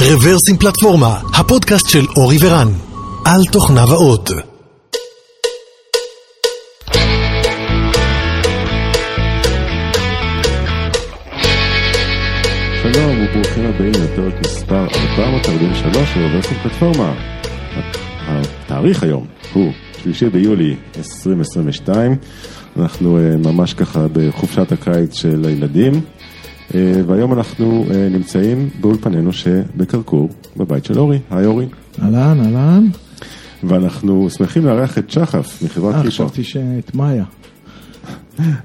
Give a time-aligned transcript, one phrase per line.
[0.00, 2.68] רוורסים פלטפורמה, הפודקאסט של אורי ורן,
[3.24, 4.30] על תוכניו האות.
[12.82, 17.14] שלום וברוכים הבאים לפרק מספר 443 של רוורסים פלטפורמה.
[18.26, 19.72] התאריך היום הוא
[20.02, 22.16] שלישי ביולי 2022,
[22.76, 25.92] אנחנו אה, ממש ככה בחופשת הקיץ של הילדים.
[26.74, 31.18] אה, והיום אנחנו אה, נמצאים באולפנינו שבקרקור, בבית של אורי.
[31.30, 31.66] היי אורי.
[32.02, 32.86] אהלן, אהלן.
[33.64, 36.10] ואנחנו שמחים לארח את שחף מחברת אה, קיפו.
[36.10, 37.24] חשבתי שאת מאיה.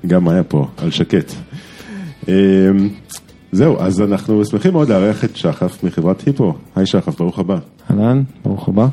[0.08, 1.34] גם מאיה פה, על שקט.
[2.30, 2.34] אה,
[3.52, 6.54] זהו, אז אנחנו שמחים מאוד לארח את שחף מחברת היפו.
[6.76, 7.58] היי שחף, ברוך הבא.
[7.92, 8.88] אהלן, ברוך הבא.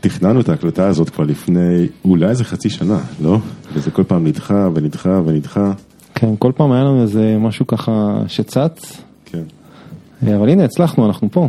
[0.00, 3.38] תכננו את ההקלטה הזאת כבר לפני אולי איזה חצי שנה, לא?
[3.74, 5.72] וזה כל פעם נדחה ונדחה ונדחה.
[6.22, 9.42] כן, כל פעם היה לנו איזה משהו ככה שצץ, כן.
[10.26, 11.48] אה, אבל הנה הצלחנו, אנחנו פה.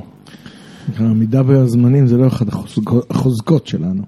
[0.97, 2.45] העמידה בזמנים זה לא אחד
[3.09, 4.03] החוזקות- שלנו.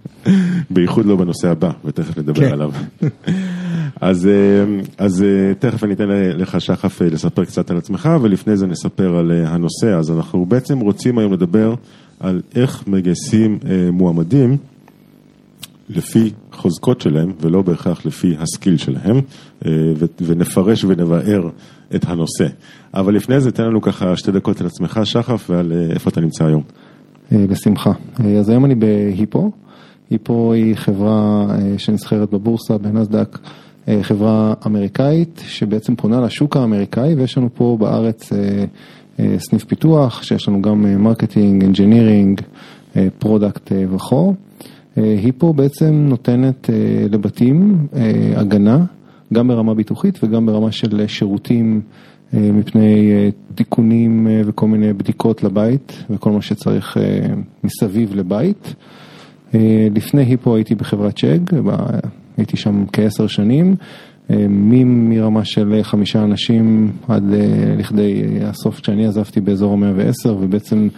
[0.70, 2.52] בייחוד לא בנושא הבא, ותכף נדבר כן.
[2.52, 2.70] עליו.
[4.00, 4.64] אז, אה,
[4.98, 9.30] אז אה, תכף אני אתן לך שחף לספר קצת על עצמך, ולפני זה נספר על
[9.46, 9.94] הנושא.
[9.98, 11.74] אז אנחנו בעצם רוצים היום לדבר
[12.20, 13.58] על איך מגייסים
[13.92, 14.56] מועמדים
[15.94, 19.20] לפי חוזקות שלהם, ולא בהכרח לפי הסקיל שלהם,
[19.66, 19.70] אה,
[20.20, 21.48] ונפרש ונבער
[21.94, 22.46] את הנושא.
[22.94, 26.20] אבל לפני זה תן לנו ככה שתי דקות על עצמך, שחף, ועל אה, איפה אתה
[26.20, 26.62] נמצא היום.
[27.32, 27.92] אה, בשמחה.
[28.38, 29.50] אז היום אני בהיפו.
[30.10, 31.46] היפו היא חברה
[31.78, 33.38] שנסחרת בבורסה בנסדק,
[34.02, 38.32] חברה אמריקאית שבעצם פונה לשוק האמריקאי ויש לנו פה בארץ
[39.38, 42.40] סניף פיתוח שיש לנו גם marketing, engineering,
[43.18, 44.34] product וכו'.
[44.98, 48.84] אה, Hippo בעצם נותנת אה, לבתים אה, הגנה,
[49.32, 51.80] גם ברמה ביטוחית וגם ברמה של שירותים
[52.32, 53.10] מפני
[53.54, 56.96] תיקונים וכל מיני בדיקות לבית וכל מה שצריך
[57.64, 58.74] מסביב לבית.
[59.94, 61.24] לפני Hippo הייתי בחברת
[61.64, 61.98] ב-
[62.36, 63.76] הייתי שם כעשר שנים,
[65.08, 67.24] מרמה של חמישה אנשים עד
[67.78, 70.88] לכדי הסוף כשאני עזבתי באזור המאה ועשר ובעצם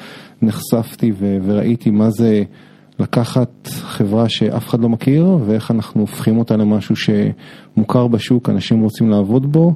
[0.42, 2.42] נחשפתי וראיתי מה זה
[2.98, 9.10] לקחת חברה שאף אחד לא מכיר ואיך אנחנו הופכים אותה למשהו שמוכר בשוק, אנשים רוצים
[9.10, 9.74] לעבוד בו.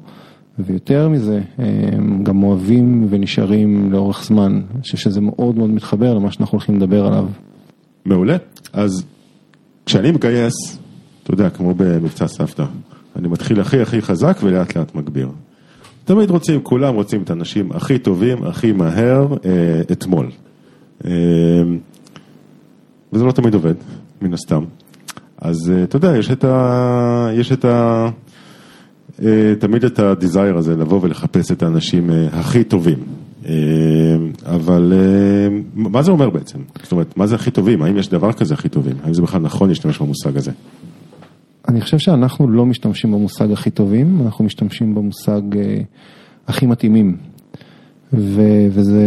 [0.59, 4.61] ויותר מזה, הם גם אוהבים ונשארים לאורך זמן.
[4.75, 7.27] אני חושב שזה מאוד מאוד מתחבר למה שאנחנו הולכים לדבר עליו.
[8.05, 8.37] מעולה.
[8.73, 9.05] אז
[9.87, 10.79] כשאני מגייס,
[11.23, 12.65] אתה יודע, כמו במבצע סבתא,
[13.17, 15.29] אני מתחיל הכי הכי חזק ולאט לאט מגביר.
[16.05, 20.31] תמיד רוצים, כולם רוצים את האנשים הכי טובים, הכי מהר, אה, אתמול.
[21.05, 21.11] אה,
[23.17, 23.75] וזה לא תמיד עובד,
[24.23, 24.65] מן הסתם.
[25.39, 27.29] אז אה, אתה יודע, יש את ה...
[27.33, 28.09] יש את ה...
[29.23, 32.99] אה, תמיד את הדיזייר הזה לבוא ולחפש את האנשים אה, הכי טובים.
[34.47, 34.93] אבל
[35.75, 36.59] מה זה אומר בעצם?
[36.83, 37.83] זאת אומרת, מה זה הכי טובים?
[37.83, 38.97] האם יש דבר כזה הכי טובים?
[39.03, 40.51] האם זה בכלל נכון להשתמש במושג הזה?
[41.69, 45.43] אני חושב שאנחנו לא משתמשים במושג הכי טובים, אנחנו משתמשים במושג
[46.49, 47.17] הכי מתאימים.
[48.13, 49.03] ו- וזה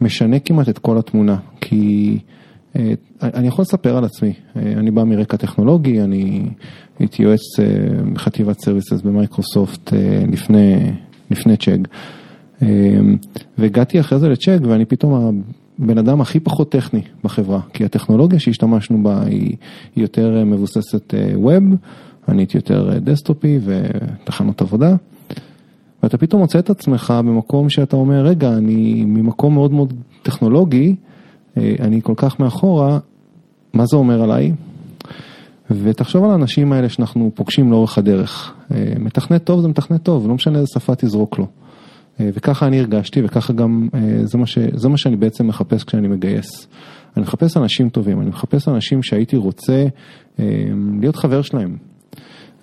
[0.00, 2.18] משנה כמעט את כל התמונה, כי
[3.22, 6.42] אני יכול לספר על עצמי, אה, אני בא מרקע טכנולוגי, אני
[6.98, 7.64] הייתי יועץ אה,
[8.12, 10.92] בחטיבת services ב Microsoft אה, לפני,
[11.30, 11.86] לפני צ'ג.
[12.62, 12.68] אה,
[13.58, 15.42] והגעתי אחרי זה לצ'ק ואני פתאום
[15.78, 19.56] הבן אדם הכי פחות טכני בחברה, כי הטכנולוגיה שהשתמשנו בה היא,
[19.96, 21.64] יותר אה, מבוססת ווב,
[22.28, 24.94] אני הייתי יותר אה, דסטופי ותחנות עבודה.
[26.02, 31.09] ואתה פתאום מוצא את עצמך במקום שאתה אומר, רגע, אני ממקום מאוד מאוד טכנולוגי, אה,
[31.56, 32.98] אני כל כך מאחורה,
[33.74, 34.52] מה זה אומר עליי?
[35.70, 38.52] ותחשוב על האנשים האלה שאנחנו פוגשים לאורך הדרך.
[38.74, 41.46] אה, מתכנת טוב זה מתכנת טוב, לא משנה איזה שפה תזרוק לו.
[42.20, 45.84] אה, וככה אני הרגשתי וככה גם, אה, זה מה, ש, זה מה שאני בעצם מחפש
[45.84, 46.68] כשאני מגייס.
[47.16, 49.86] אני מחפש אנשים טובים, אני מחפש אנשים שהייתי רוצה
[50.38, 50.44] אה,
[51.00, 51.76] להיות חבר שלהם.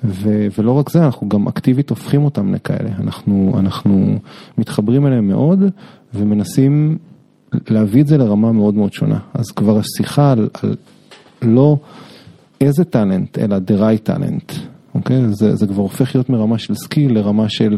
[0.03, 2.89] ו, ולא רק זה, אנחנו גם אקטיבית הופכים אותם לכאלה.
[2.99, 4.19] אנחנו, אנחנו
[4.57, 5.63] מתחברים אליהם מאוד
[6.13, 6.97] ומנסים
[7.69, 9.19] להביא את זה לרמה מאוד מאוד שונה.
[9.33, 10.75] אז כבר השיחה על, על
[11.41, 11.77] לא
[12.61, 14.53] איזה טאלנט, אלא the right talent.
[14.95, 15.21] אוקיי?
[15.31, 17.77] זה, זה כבר הופך להיות מרמה של skill לרמה של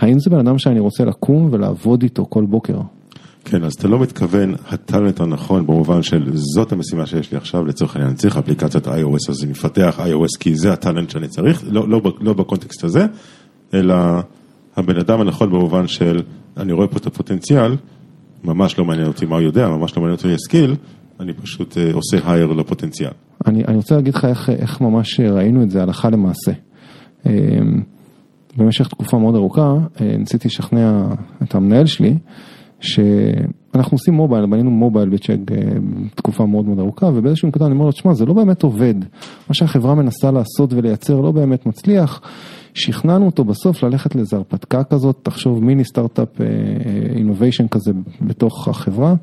[0.00, 2.80] האם זה בן אדם שאני רוצה לקום ולעבוד איתו כל בוקר.
[3.44, 7.66] כן, אז אתה לא מתכוון ה talent הנכון במובן של זאת המשימה שיש לי עכשיו,
[7.66, 11.28] לצורך העניין, אני צריך אפליקציית iOS, אז אני מפתח iOS כי זה ה talent שאני
[11.28, 13.06] צריך, לא, לא, לא ב context הזה,
[13.74, 13.94] אלא
[14.76, 16.22] הבן אדם הנכון במובן של
[16.56, 17.76] אני רואה פה את הפוטנציאל,
[18.44, 20.74] ממש לא מעניין אותי מה הוא יודע, ממש לא מעניין אותי ה skill,
[21.20, 23.10] אני פשוט אה, עושה hire לפוטנציאל.
[23.46, 26.52] אני, אני רוצה להגיד לך איך, איך ממש ראינו את זה הלכה למעשה.
[27.26, 27.32] אמ,
[28.56, 31.06] במשך תקופה מאוד ארוכה אה, ניסיתי לשכנע
[31.42, 32.14] את המנהל שלי
[32.80, 35.56] שאנחנו עושים מובייל, בנינו מובייל בצ'ק אה,
[36.14, 38.94] תקופה מאוד מאוד ארוכה, ובאיזשהו נקודה אני אומר לו, תשמע, זה לא באמת עובד.
[39.48, 42.20] מה שהחברה מנסה לעשות ולייצר לא באמת מצליח.
[42.78, 46.28] שכנענו אותו בסוף ללכת לאיזו הרפתקה כזאת, תחשוב מיני סטארט-אפ
[47.16, 49.14] אינוביישן כזה בתוך החברה.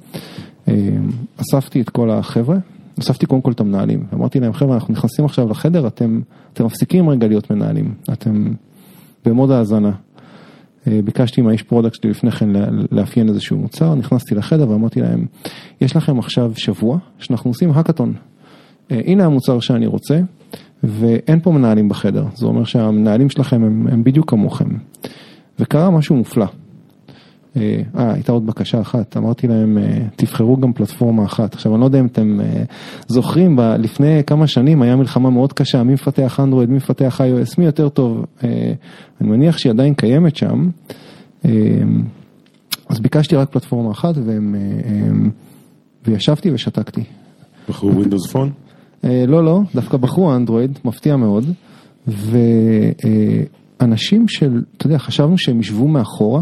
[0.68, 0.74] אה,
[1.38, 2.57] אספתי את כל החבר'ה,
[3.00, 6.22] אספתי קודם כל את המנהלים, אמרתי להם חבר'ה אנחנו נכנסים עכשיו לחדר, אתם,
[6.54, 8.54] אתם מפסיקים רגע להיות מנהלים, אתם
[9.26, 9.92] ב mode האזנה.
[10.88, 12.50] אה, ביקשתי מהאיש product שלי לפני כן
[12.92, 15.25] לאפיין איזשהו מוצר, נכנסתי לחדר ואמרתי להם,
[15.81, 18.13] יש לכם עכשיו שבוע שאנחנו עושים האקתון.
[18.92, 20.19] אה, הנה המוצר שאני רוצה,
[20.88, 24.70] ואין פה מנהלים בחדר, זה אומר שהמנהלים שלכם הם, הם בדיוק כמוכם.
[25.60, 26.46] וקרה משהו מופלא.
[27.58, 31.54] אה, אה, הייתה עוד בקשה אחת, אמרתי להם, אה, תבחרו גם פלטפורמה אחת.
[31.54, 32.64] עכשיו, אני לא יודע אם אתם אה,
[33.08, 37.66] זוכרים, לפני כמה שנים היה מלחמה מאוד קשה, מי מפתח אנדרואיד, מי מפתח iOS, מי
[37.66, 38.26] יותר טוב.
[39.22, 40.70] אני מניח שהיא עדיין קיימת שם.
[42.90, 44.56] אז ביקשתי רק פלטפורמה אחת, והם,
[46.06, 47.04] וישבתי ושתקתי.
[47.70, 48.52] בחרו ווינדוס פון?
[49.28, 51.46] לא, לא, דווקא בחרו אנדרואיד, מפתיע מאוד.
[52.07, 56.42] ואנשים של, אתה יודע, חשבנו שהם ישבו מאחורה.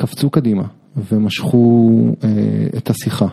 [0.00, 0.62] קפצו קדימה
[1.12, 1.90] ומשכו
[2.24, 2.28] אה,
[2.76, 3.26] את השיחה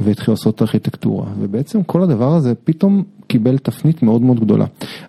[0.00, 4.64] והתחילו לעשות ארכיטקטורה ובעצם כל הדבר הזה פתאום קיבל תפנית מאוד מאוד גדולה.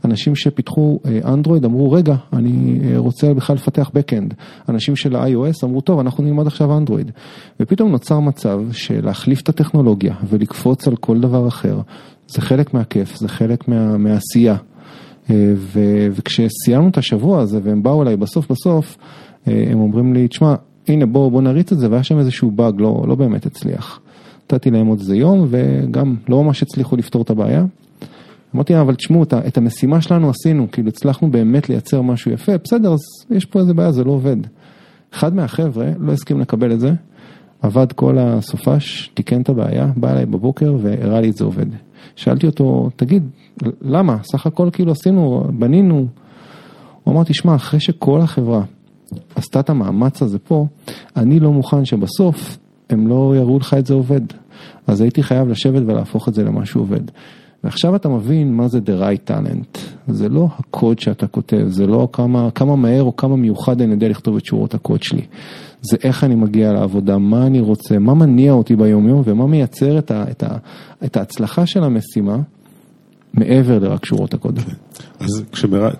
[0.06, 4.34] אנשים שפיתחו אנדרואיד אמרו רגע אני אה, רוצה בכלל לפתח backend,
[4.70, 7.12] אנשים של ה-iOS אמרו טוב אנחנו נלמד עכשיו אנדרואיד
[7.60, 11.80] ופתאום נוצר מצב של להחליף את הטכנולוגיה ולקפוץ על כל דבר אחר
[12.34, 14.56] זה חלק מהכיף, זה חלק מה, מהעשייה
[15.30, 15.80] אה, ו,
[16.12, 18.98] וכשסיימנו את השבוע הזה והם באו אליי בסוף בסוף
[19.48, 20.56] אה, הם אומרים לי תשמע
[20.88, 24.00] הנה בוא, בוא נריץ את זה, והיה שם איזשהו באג, לא, לא באמת הצליח.
[24.46, 27.66] נתתי להם עוד איזה יום, וגם לא ממש הצליחו לפתור את הבעיה.
[28.56, 32.94] אמרתי להם, אבל תשמעו, את המשימה שלנו עשינו, כאילו הצלחנו באמת לייצר משהו יפה, בסדר,
[32.94, 33.00] אז
[33.30, 34.38] יש פה איזה בעיה, זה לא עובד.
[35.14, 36.92] אחד מהחבר'ה לא הסכים לקבל את זה,
[37.64, 41.66] עבד כל הסופש, תיקן את הבעיה, בא אליי בבוקר והראה לי את זה עובד.
[42.16, 43.24] שאלתי אותו, תגיד,
[43.82, 44.18] למה?
[44.24, 46.08] סך הכל כאילו עשינו, בנינו.
[47.04, 48.64] הוא אמר, תשמע, אחרי שכל החברה
[49.36, 50.66] עשתה את המאמץ הזה פה,
[51.16, 52.58] אני לא מוכן שבסוף
[52.90, 54.22] הם לא יראו לך את זה עובד.
[54.88, 57.02] אז הייתי חייב לשבת ולהפוך את זה למשהו עובד.
[57.64, 59.80] ועכשיו אתה מבין מה זה the right talent.
[60.08, 64.08] זה לא הקוד שאתה כותב, זה לא כמה, כמה מהר או כמה מיוחד אני יודע
[64.08, 65.26] לכתוב את שורות הקוד שלי.
[65.84, 69.98] זה איך אני מגיע לעבודה, מה אני רוצה, מה מניע אותי ביום יום ומה מייצר
[69.98, 70.58] את, ה, את, ה,
[71.06, 72.38] את ההצלחה של המשימה
[73.34, 74.60] מעבר לרק שורות הקוד.
[75.20, 75.44] אז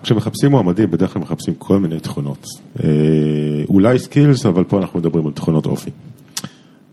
[0.02, 2.46] כשמחפשים מועמדים, בדרך כלל מחפשים כל מיני תכונות.
[2.84, 2.88] אה,
[3.68, 5.90] אולי skills, אבל פה אנחנו מדברים על תכונות אופי.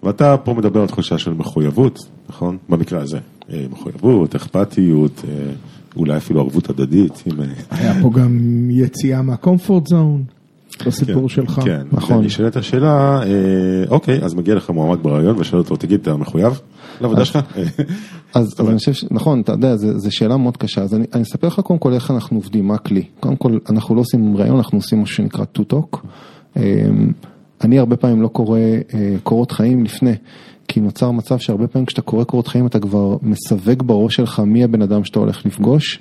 [0.03, 1.99] ואתה פה מדבר על תחושה של מחויבות,
[2.29, 2.57] נכון?
[2.69, 3.19] במקרה הזה.
[3.49, 5.51] אה, מחויבות, אכפתיות, אה,
[5.95, 7.23] אולי אפילו ערבות הדדית.
[7.71, 8.39] היה פה גם
[8.69, 10.23] יציאה מה comfort zone.
[10.87, 11.59] בסיפור כן, שלך.
[11.63, 12.25] כן, נכון.
[12.25, 13.21] נשאלת השאלה,
[13.89, 16.61] אוקיי, אז מגיע לך מועמד בריאיון ושואל אותו, תגיד, אתה מחויב
[17.01, 17.39] לעבודה שלך?
[18.33, 19.07] אז, אז אני חושב.
[19.11, 22.11] נכון, אתה יודע, זו שאלה מאוד קשה, אז אני, אני אספר לך קודם כל איך
[22.11, 23.03] אנחנו עובדים, מה הכלי.
[23.19, 25.97] קודם כל, אנחנו לא עושים ראיון, אנחנו עושים משהו שנקרא talk.
[26.57, 27.11] אמ,
[27.63, 30.13] אני הרבה פעמים לא קורא אה, קורות חיים לפני,
[30.67, 34.63] כי נוצר מצב שהרבה פעמים כשאתה קורא קורות חיים אתה כבר מסווג בראש שלך מי
[34.63, 35.99] הבן אדם שאתה הולך לפגוש.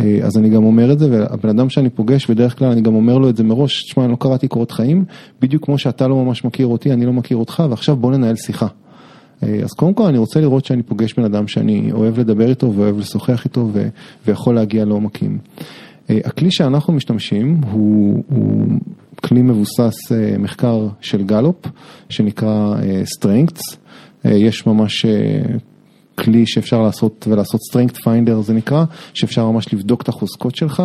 [0.00, 2.94] אה, אז אני גם אומר את זה, והבן אדם שאני פוגש, בדרך כלל אני גם
[2.94, 5.04] אומר לו את זה מראש, תשמע, אני לא קראתי קורות חיים,
[5.40, 8.66] בדיוק כמו שאתה לא ממש מכיר אותי, אני לא מכיר אותך, ועכשיו בוא ננהל שיחה.
[9.42, 12.72] אה, אז קודם כל אני רוצה לראות שאני פוגש בן אדם שאני אוהב לדבר איתו
[12.72, 13.88] ואוהב לשוחח איתו ו-
[14.26, 15.38] ויכול להגיע לעומקים.
[16.10, 18.66] אה, הכלי שאנחנו משתמשים הוא, הוא
[19.16, 21.66] כלי מבוסס מחקר של גלופ
[22.08, 22.76] שנקרא
[23.18, 23.76] Strengths,
[24.24, 25.06] יש ממש
[26.18, 30.82] כלי שאפשר לעשות ולעשות Strength Finder זה נקרא, שאפשר ממש לבדוק את החוזקות שלך.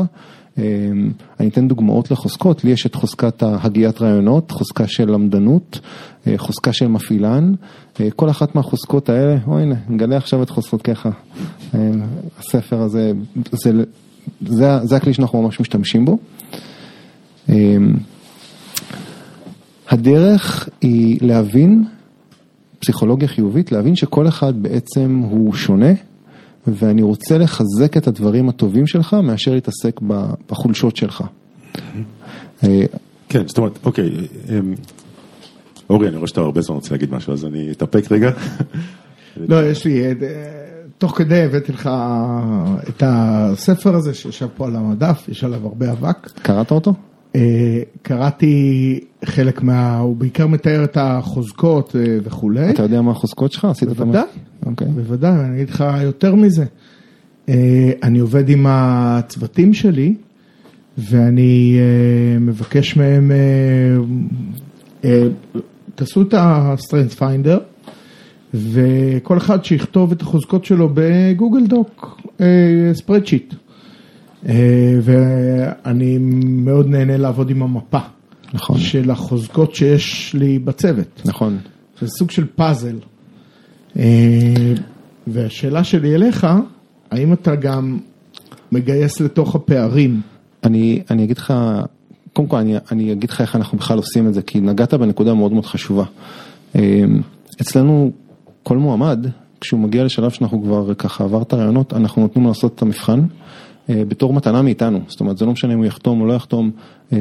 [1.39, 5.79] אני אתן דוגמאות לחוזקות, לי יש את חוזקת הגיית רעיונות, חוזקה של למדנות,
[6.37, 7.53] חוזקה של מפעילן,
[8.15, 11.09] כל אחת מהחוזקות האלה, או הנה, נגלה עכשיו את חוזקותיך.
[12.39, 13.11] הספר הזה,
[13.51, 13.71] זה,
[14.41, 16.17] זה, זה הכלי שאנחנו ממש משתמשים בו.
[19.89, 21.85] הדרך היא להבין,
[22.79, 25.93] פסיכולוגיה חיובית, להבין שכל אחד בעצם הוא שונה,
[26.67, 29.99] ואני רוצה לחזק את הדברים הטובים שלך מאשר להתעסק
[30.49, 31.23] בחולשות שלך.
[33.29, 34.09] כן, זאת אומרת, אוקיי,
[34.49, 34.73] אמ,
[35.89, 38.31] אורי, אני רואה שאתה הרבה זמן רוצה להגיד משהו, אז אני אתאפק רגע.
[39.37, 40.13] לא, יש לי, אה,
[40.97, 41.89] תוך כדי הבאתי לך
[42.89, 46.29] את הספר הזה שישב פה על המדף, יש עליו הרבה אבק.
[46.41, 46.93] קראת אותו?
[47.35, 49.97] אה, קראתי חלק מה...
[49.97, 52.69] הוא בעיקר מתאר את החוזקות אה, וכולי.
[52.69, 53.65] אתה יודע מה החוזקות שלך?
[53.65, 54.23] עשית את בוודאי,
[54.65, 54.87] אוקיי.
[54.87, 56.65] בוודאי, אני אגיד לך יותר מזה.
[57.49, 60.15] אה, אני עובד עם הצוותים שלי,
[60.97, 61.79] ואני
[62.39, 63.31] מבקש מהם,
[65.95, 67.59] תעשו את ה-strength finder,
[68.53, 72.21] וכל אחד שיכתוב את החוזקות שלו בגוגל דוק,
[72.93, 73.53] ספרדשיט.
[75.01, 77.99] ואני מאוד נהנה לעבוד עם המפה.
[78.53, 78.77] נכון.
[78.79, 81.21] של החוזקות שיש לי בצוות.
[81.25, 81.57] נכון.
[82.01, 82.95] זה סוג של פאזל.
[85.27, 86.47] והשאלה שלי אליך,
[87.11, 87.97] האם אתה גם
[88.71, 90.21] מגייס לתוך הפערים?
[90.63, 91.53] אני, אני אגיד לך,
[92.33, 95.33] קודם כל אני, אני אגיד לך איך אנחנו בכלל עושים את זה, כי נגעת בנקודה
[95.33, 96.03] מאוד מאוד חשובה.
[97.61, 98.11] אצלנו
[98.63, 99.27] כל מועמד,
[99.61, 103.19] כשהוא מגיע לשלב שאנחנו כבר ככה עבר את הרעיונות, אנחנו נותנים לו לעשות את המבחן.
[103.89, 106.71] בתור מתנה מאיתנו, זאת אומרת זה לא משנה אם הוא יחתום או לא יחתום,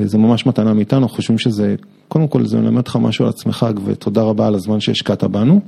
[0.04, 1.74] זה ממש מתנה מאיתנו, חושבים שזה,
[2.08, 5.60] קודם כל זה מלמד לך משהו על עצמך ותודה רבה על הזמן שהשקעת בנו.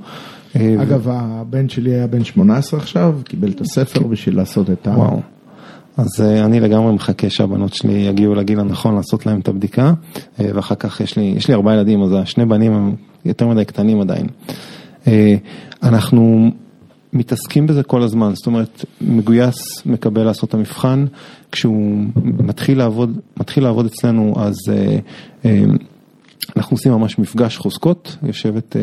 [0.55, 4.91] אגב הבן שלי היה בן 18 עכשיו, קיבל את הספר בשביל לעשות את ה...
[4.91, 5.21] וואו.
[5.97, 9.93] אז אני לגמרי מחכה שהבנות שלי יגיעו לגיל הנכון לעשות להם את הבדיקה
[10.39, 14.01] ואחר כך יש לי, יש לי ארבעה ילדים אז השני בנים הם יותר מדי קטנים
[14.01, 14.27] עדיין.
[15.83, 16.51] אנחנו
[17.13, 21.05] מתעסקים בזה כל הזמן, זאת אומרת מגויס מקבל לעשות את המבחן,
[21.51, 24.55] כשהוא מתחיל לעבוד, מתחיל לעבוד אצלנו אז
[26.57, 28.75] אנחנו עושים ממש מפגש חוזקות, יושבת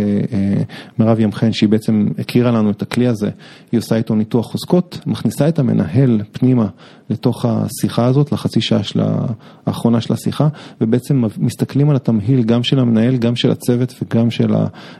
[0.99, 3.31] מירב ימחן שהיא בעצם הכירה לנו את הכלי הזה,
[3.73, 6.67] היא עושה איתו ניתוח חוזקות, מכניסה את המנהל פנימה
[7.11, 9.01] לתוך השיחה הזאת, לחצי שעה של
[9.67, 10.49] האחרונה של השיחה,
[10.81, 14.55] ובעצם מסתכלים על התמהיל גם של המנהל, גם של הצוות וגם של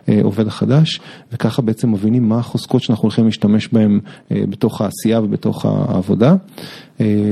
[0.09, 1.01] העובד החדש,
[1.33, 4.01] וככה בעצם מבינים מה החוזקות שאנחנו הולכים להשתמש בהן
[4.31, 6.35] בתוך העשייה ובתוך העבודה.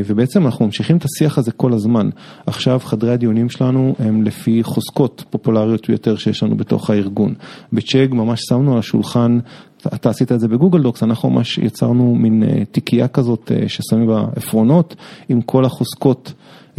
[0.06, 2.10] ובעצם אנחנו ממשיכים את השיח הזה כל הזמן.
[2.46, 7.34] עכשיו חדרי הדיונים שלנו הם לפי חוזקות פופולריות יותר שיש לנו בתוך הארגון.
[7.72, 9.38] בצ'אג ממש שמנו על השולחן,
[9.86, 12.42] אתה עשית את זה בגוגל דוקס, אנחנו ממש יצרנו מין
[12.72, 14.96] תיקייה כזאת ששמים בה עפרונות
[15.28, 16.32] עם כל החוזקות,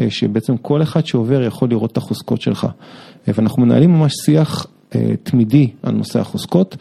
[0.09, 2.67] שבעצם כל אחד שעובר יכול לראות את החוזקות שלך.
[3.27, 4.65] ואנחנו מנהלים ממש שיח
[5.23, 6.77] תמידי על נושא החוזקות.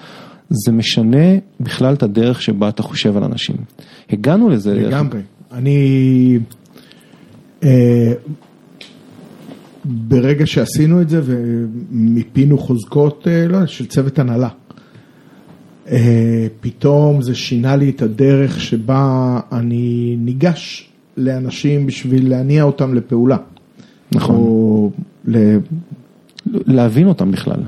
[0.51, 1.27] זה משנה
[1.61, 3.57] בכלל את הדרך שבה אתה חושב על אנשים.
[4.11, 4.75] הגענו לזה.
[4.75, 5.21] לגמרי.
[5.53, 6.39] אני,
[7.65, 8.13] אה,
[9.85, 14.49] ברגע שעשינו את זה ומיפינו חוזקות אה, לא, של צוות הנהלה,
[15.91, 23.37] אה, פתאום זה שינה לי את הדרך שבה אני ניגש לאנשים בשביל להניע אותם לפעולה.
[24.13, 24.37] נכון.
[24.37, 24.91] או
[25.25, 25.57] ל...
[26.47, 27.61] להבין אותם בכלל.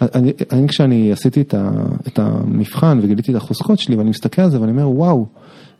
[0.00, 1.70] אני, אני כשאני עשיתי את, ה,
[2.06, 5.26] את המבחן וגיליתי את החוזקות שלי ואני מסתכל על זה ואני אומר וואו.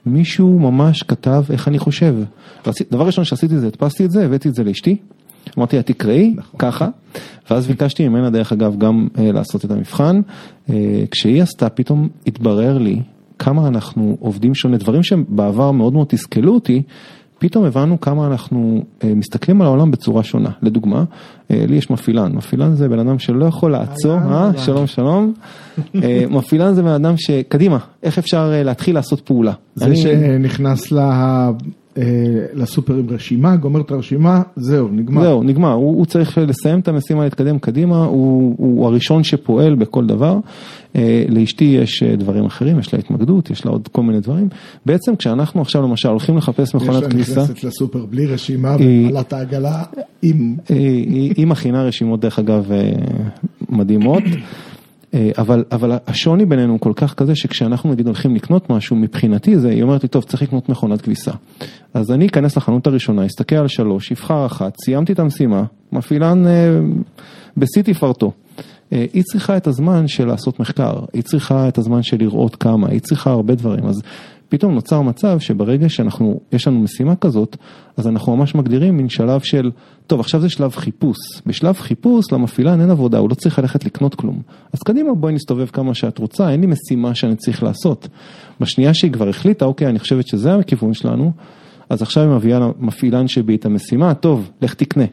[0.07, 2.15] מישהו ממש כתב איך אני חושב.
[2.91, 4.97] דבר ראשון שעשיתי זה, הדפסתי את זה, הבאתי את זה לאשתי,
[5.59, 6.61] אמרתי לה תקראי, נכון.
[6.61, 6.89] ככה,
[7.51, 10.21] ואז ביקשתי ממנה דרך אגב גם אה, לעשות את המבחן,
[10.71, 13.03] אה, כשהיא עשתה פתאום התברר לי
[13.39, 16.83] כמה אנחנו עובדים שונה, דברים שבעבר מאוד מאוד תסכלו אותי,
[17.39, 20.51] פתאום הבנו כמה אנחנו מסתכלים על העולם בצורה שונה.
[20.63, 21.05] לדוגמה,
[21.51, 25.33] לי יש מפעילן, מפעילן זה בן אדם שלא יכול לעצור, אה, שלום שלום,
[26.31, 29.53] מפעילן זה בן אדם שקדימה, איך אפשר להתחיל לעשות פעולה.
[29.75, 30.93] זה שנכנס
[32.55, 35.23] לסופר עם רשימה, גומר את הרשימה, זהו, נגמר.
[35.23, 40.07] זהו, נגמר, הוא, הוא צריך לסיים את המשימה, להתקדם קדימה, הוא, הוא הראשון שפועל בכל
[40.07, 40.39] דבר.
[41.29, 44.49] לאשתי יש דברים אחרים, יש לה התמקדות, יש לה עוד כל מיני דברים.
[44.87, 47.31] בעצם כשאנחנו עכשיו למשל הולכים לחפש מכונת כניסה...
[47.31, 49.83] יש לה נכנסת לסופר בלי רשימה ומעלת העגלה
[50.23, 50.57] עם...
[51.37, 52.71] היא מכינה רשימות דרך אגב
[53.69, 54.23] מדהימות.
[55.39, 59.69] אבל, אבל השוני בינינו הוא כל כך כזה שכשאנחנו נגיד הולכים לקנות משהו מבחינתי זה,
[59.69, 61.33] היא אומרת לי טוב צריך לקנות מכונת כביסה.
[61.95, 66.81] אז אני אכנס לחנות הראשונה, אסתכל על שלוש, אבחר אחת, סיימתי את המשימה, מפעילן אה,
[67.57, 68.33] בשיא תפארתו.
[68.93, 72.89] אה, היא צריכה את הזמן של לעשות מחקר, היא צריכה את הזמן של לראות כמה,
[72.89, 73.87] היא צריכה הרבה דברים.
[73.87, 74.03] אז
[74.49, 77.57] פתאום נוצר מצב שברגע שאנחנו, יש לנו משימה כזאת,
[77.97, 79.71] אז אנחנו ממש מגדירים מין שלב של,
[80.07, 84.15] טוב עכשיו זה שלב חיפוש, בשלב חיפוש למפעילן אין עבודה, הוא לא צריך ללכת לקנות
[84.15, 88.09] כלום, אז קדימה בואי נסתובב כמה שאת רוצה, אין לי משימה שאני צריך לעשות.
[88.61, 91.33] בשנייה שהיא כבר החליטה, אוקיי אני חושבת שזה הכיוון שלנו,
[91.91, 95.05] אז עכשיו היא מביאה למפעילן שבי את המשימה, טוב, לך תקנה.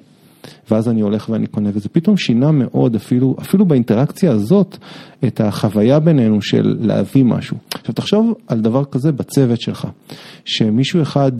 [0.71, 4.77] ואז אני הולך ואני קונה, וזה פתאום שינה מאוד, אפילו, אפילו באינטראקציה הזאת,
[5.25, 7.57] את החוויה בינינו של להביא משהו.
[7.73, 9.87] עכשיו תחשוב על דבר כזה בצוות שלך,
[10.45, 11.31] שמישהו אחד,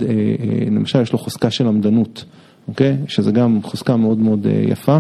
[0.72, 2.26] למשל יש לו חוזקה של עמדנות,
[2.68, 2.98] אוקיי?
[3.08, 4.98] שזה גם חוזקה מאוד מאוד יפה.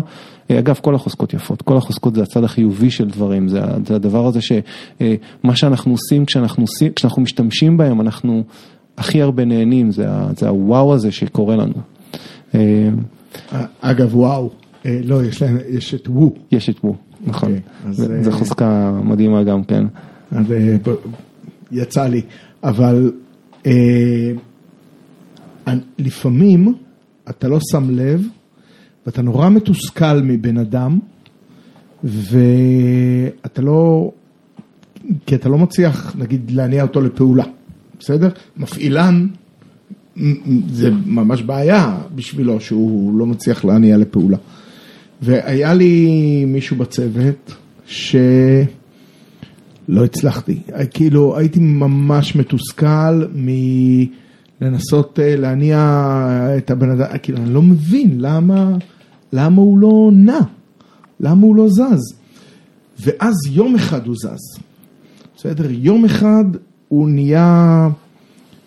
[0.51, 5.55] אגב, כל החוזקות יפות, כל החוזקות זה הצד החיובי של דברים, זה, הדבר הזה שמה
[5.55, 8.43] שאנחנו עושים כשאנחנו, עושים, כשאנחנו משתמשים בהם, אנחנו
[8.97, 11.73] הכי הרבה נהנים, זה הוואו הזה שקורה לנו.
[13.81, 14.49] אגב, וואו,
[14.85, 16.35] לא, יש להם, יש את וו.
[16.51, 17.55] יש את וו, נכון.
[17.91, 19.85] זו חוזקה מדהימה גם כן.
[21.71, 22.21] יצא לי,
[22.63, 23.11] אבל
[25.99, 26.73] לפעמים
[27.29, 28.27] אתה לא שם לב
[29.05, 30.99] ואתה נורא מתוסכל מבן אדם
[32.03, 34.11] ואתה לא,
[35.25, 37.43] כי אתה לא מצליח, נגיד, להניע אותו לפעולה,
[37.99, 38.29] בסדר?
[38.57, 39.27] מפעילן,
[40.67, 44.37] זה ממש בעיה בשבילו שהוא לא מצליח להניע לפעולה.
[45.21, 47.55] והיה לי מישהו בצוות
[47.85, 48.65] שלא
[50.05, 50.59] הצלחתי,
[50.93, 53.25] כאילו הייתי ממש מתוסכל
[54.61, 55.77] מלנסות אה, להניע
[56.57, 58.77] את הבן אדם, כאילו אני לא מבין למה,
[59.33, 60.39] למה הוא לא נע,
[61.19, 62.15] למה הוא לא זז.
[62.99, 64.59] ואז יום אחד הוא זז,
[65.37, 65.71] בסדר?
[65.71, 66.45] יום אחד
[66.87, 67.89] הוא נהיה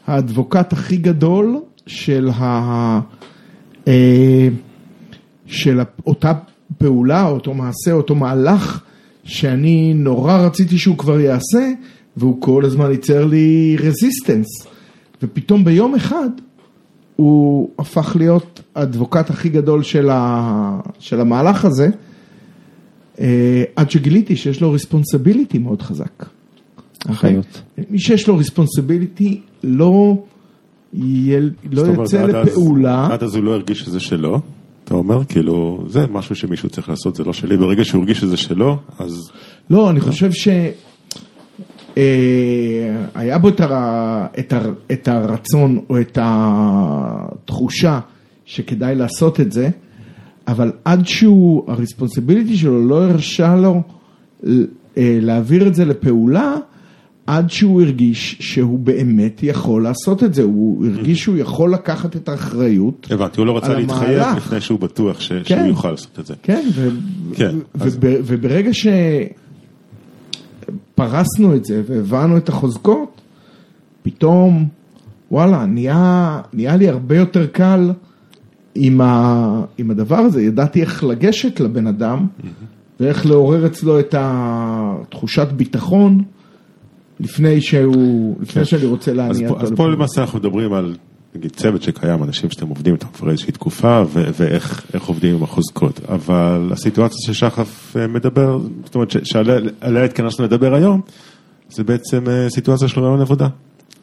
[0.07, 3.01] ה advocate הכי גדול של, ה...
[3.89, 4.49] אה,
[5.47, 6.33] של אותה
[6.79, 8.81] פעולה, אותו מעשה, אותו מהלך
[9.25, 11.71] שאני נורא רציתי שהוא כבר יעשה
[12.17, 14.47] והוא כל הזמן ייצר לי resistance
[15.23, 16.31] ופתאום ביום אחד
[17.17, 20.81] הוא הפך להיות ה advocate הכי גדול של, ה...
[20.99, 21.89] של המהלך הזה
[23.21, 26.27] אה, עד שגיליתי שיש לו responsibility מאוד חזק.
[27.11, 27.63] אחריות.
[27.91, 30.16] מי שיש לו ריספונסיביליטי לא,
[30.94, 31.50] יל...
[31.73, 33.08] לא יוצא לפעולה.
[33.12, 34.40] עד אז הוא לא הרגיש שזה שלו.
[34.85, 38.37] אתה אומר, כאילו, זה משהו שמישהו צריך לעשות, זה לא שלי, ברגע שהוא הרגיש שזה
[38.37, 39.30] שלו, אז...
[39.70, 40.49] לא, אני חושב ש...
[43.14, 44.26] היה בו את, הר...
[44.38, 44.73] את, הר...
[44.92, 48.00] את הרצון או את התחושה
[48.44, 49.68] שכדאי לעשות את זה,
[50.49, 53.82] אבל עד שהוא, הרספונסיביליטי שלו לא הרשה לו
[54.96, 56.54] להעביר את זה לפעולה,
[57.26, 62.28] עד שהוא הרגיש שהוא באמת יכול לעשות את זה, הוא הרגיש שהוא יכול לקחת את
[62.28, 63.09] האחריות.
[63.11, 65.33] הבנתי, הוא לא רצה להתחייב לפני שהוא בטוח ש...
[65.33, 66.35] כן, שהוא יוכל לעשות את זה.
[66.42, 66.88] כן, ו...
[67.35, 67.99] כן אז...
[68.00, 68.71] וברגע
[70.95, 73.21] שפרסנו את זה והבנו את החוזקות,
[74.02, 74.68] פתאום,
[75.30, 77.92] וואלה, נהיה, נהיה לי הרבה יותר קל
[78.75, 79.62] עם, ה...
[79.78, 82.27] עם הדבר הזה, ידעתי איך לגשת לבן אדם
[83.01, 86.22] ואיך לעורר אצלו את התחושת ביטחון.
[87.20, 88.64] לפני שהוא, לפני כן.
[88.64, 89.62] שאני רוצה להניע אותו.
[89.62, 90.96] אז פה למעשה אנחנו מדברים על,
[91.35, 96.00] נגיד, צוות שקיים, אנשים שאתם עובדים איתם כבר איזושהי תקופה, ואיך עובדים עם החוזקות.
[96.09, 101.00] אבל הסיטואציה ששחף אה, מדבר, זאת אומרת, שעליה התכנסנו לדבר היום,
[101.70, 103.48] זה בעצם אה, סיטואציה של רעיון עבודה,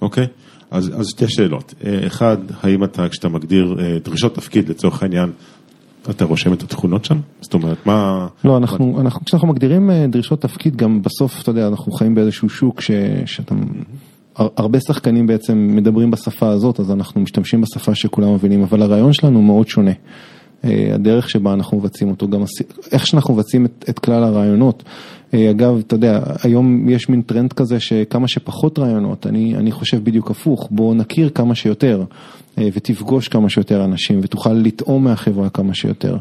[0.02, 0.28] אוקיי?
[0.71, 1.73] אז, אז שתי שאלות.
[1.86, 5.32] אה, אחד, האם אתה, כשאתה מגדיר דרישות תפקיד לצורך העניין,
[6.10, 7.20] אתה רושם את התכונות שם?
[7.42, 8.28] זאת אומרת, מה...
[8.44, 9.02] לא, אנחנו, מה...
[9.02, 12.92] אנחנו, כשאנחנו מגדירים אה, דרישות תפקיד, גם בסוף, אתה יודע, אנחנו חיים באיזשהו שוק ש,
[13.26, 13.56] שאתה...
[14.36, 19.42] הרבה שחקנים בעצם מדברים בשפה הזאת, אז אנחנו משתמשים בשפה שכולם מבינים, אבל הרעיון שלנו
[19.42, 19.92] מאוד שונה.
[20.63, 22.44] אה, הדרך שבה אנחנו מבצעים אותו, גם
[22.92, 24.84] איך שאנחנו מבצעים את, את כלל הרעיונות.
[25.34, 30.04] אה, אגב, אתה יודע, היום יש מין טרנד כזה שכמה שפחות רעיונות, אני, אני חושב
[30.04, 32.04] בדיוק הפוך, בוא נכיר כמה שיותר
[32.58, 36.17] ותפגוש כמה שיותר אנשים ותוכל לטעום מהחברה כמה שיותר.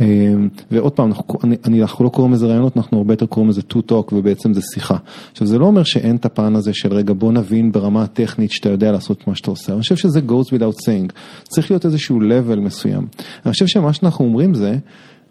[0.00, 1.24] אמ, ועוד פעם, אנחנו,
[1.64, 4.60] אני, אנחנו לא קוראים לזה רעיונות, אנחנו הרבה יותר קוראים לזה to talk ובעצם זה
[4.74, 4.96] שיחה.
[5.32, 8.68] עכשיו זה לא אומר שאין את הפן הזה של רגע בוא נבין ברמה הטכנית שאתה
[8.68, 11.12] יודע לעשות מה שאתה עושה, אני חושב שזה goes without saying,
[11.48, 13.06] צריך להיות איזשהו level מסוים.
[13.46, 14.76] אני חושב שמה שאנחנו אומרים זה,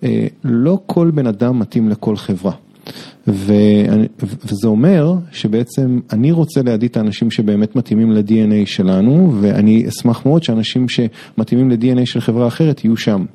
[0.04, 2.52] אה, לא כל בן אדם מתאים לכל חברה.
[3.28, 10.26] ואני, וזה אומר שבעצם אני רוצה לידי את האנשים שבאמת מתאימים ל-DNA שלנו, ואני אשמח
[10.26, 13.26] מאוד שאנשים שמתאימים ל-DNA של חברה אחרת יהיו שם.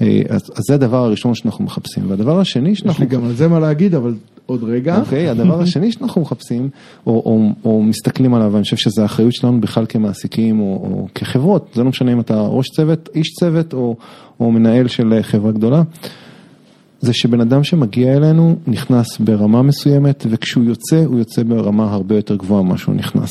[0.00, 3.04] אה, אז, אז זה הדבר הראשון שאנחנו מחפשים, והדבר השני שאנחנו...
[3.04, 4.14] יש לי גם על זה מה להגיד, אבל
[4.46, 5.00] עוד רגע.
[5.00, 6.68] אוקיי, okay, הדבר השני שאנחנו מחפשים,
[7.06, 11.70] או, או, או מסתכלים עליו, ואני חושב שזו האחריות שלנו בכלל כמעסיקים, או, או כחברות,
[11.74, 13.96] זה לא משנה אם אתה ראש צוות, איש צוות, או,
[14.40, 15.82] או מנהל של חברה גדולה.
[17.00, 22.36] זה שבן אדם שמגיע אלינו נכנס ברמה מסוימת וכשהוא יוצא הוא יוצא ברמה הרבה יותר
[22.36, 23.30] גבוהה ממה שהוא נכנס.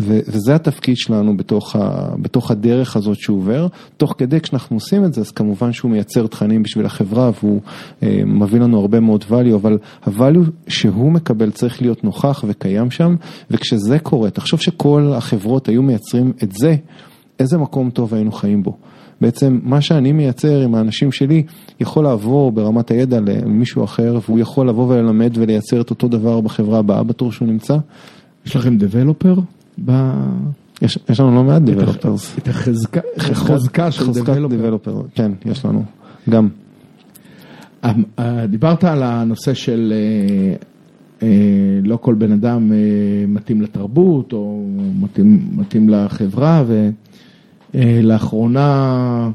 [0.00, 3.66] ו- וזה התפקיד שלנו בתוך, ה- בתוך הדרך הזאת שהוא עובר.
[3.96, 7.60] תוך כדי כשאנחנו עושים את זה אז כמובן שהוא מייצר תכנים בשביל החברה והוא
[8.02, 13.16] אה, מביא לנו הרבה מאוד value אבל ה-value שהוא מקבל צריך להיות נוכח וקיים שם
[13.50, 16.76] וכשזה קורה תחשוב שכל החברות היו מייצרים את זה
[17.38, 18.76] איזה מקום טוב היינו חיים בו.
[19.20, 21.42] בעצם מה שאני מייצר עם האנשים שלי
[21.80, 26.78] יכול לעבור ברמת הידע למישהו אחר והוא יכול לבוא וללמד ולייצר את אותו דבר בחברה
[26.78, 27.76] הבאה בתור שהוא נמצא.
[28.46, 29.34] יש לכם דבלופר?
[29.84, 29.92] ב...
[30.82, 32.38] יש, יש לנו לא מעט דבלופרס.
[32.38, 34.12] את החזקה, החזקה של
[34.48, 35.02] דבלופר.
[35.14, 35.84] כן, יש לנו,
[36.30, 36.48] גם.
[37.84, 40.54] אמ, אה, דיברת על הנושא של אה,
[41.22, 42.72] אה, לא כל בן אדם
[43.28, 44.66] מתאים לתרבות או
[45.00, 46.90] מתאים, מתאים לחברה ו...
[47.74, 49.30] אה, לאחרונה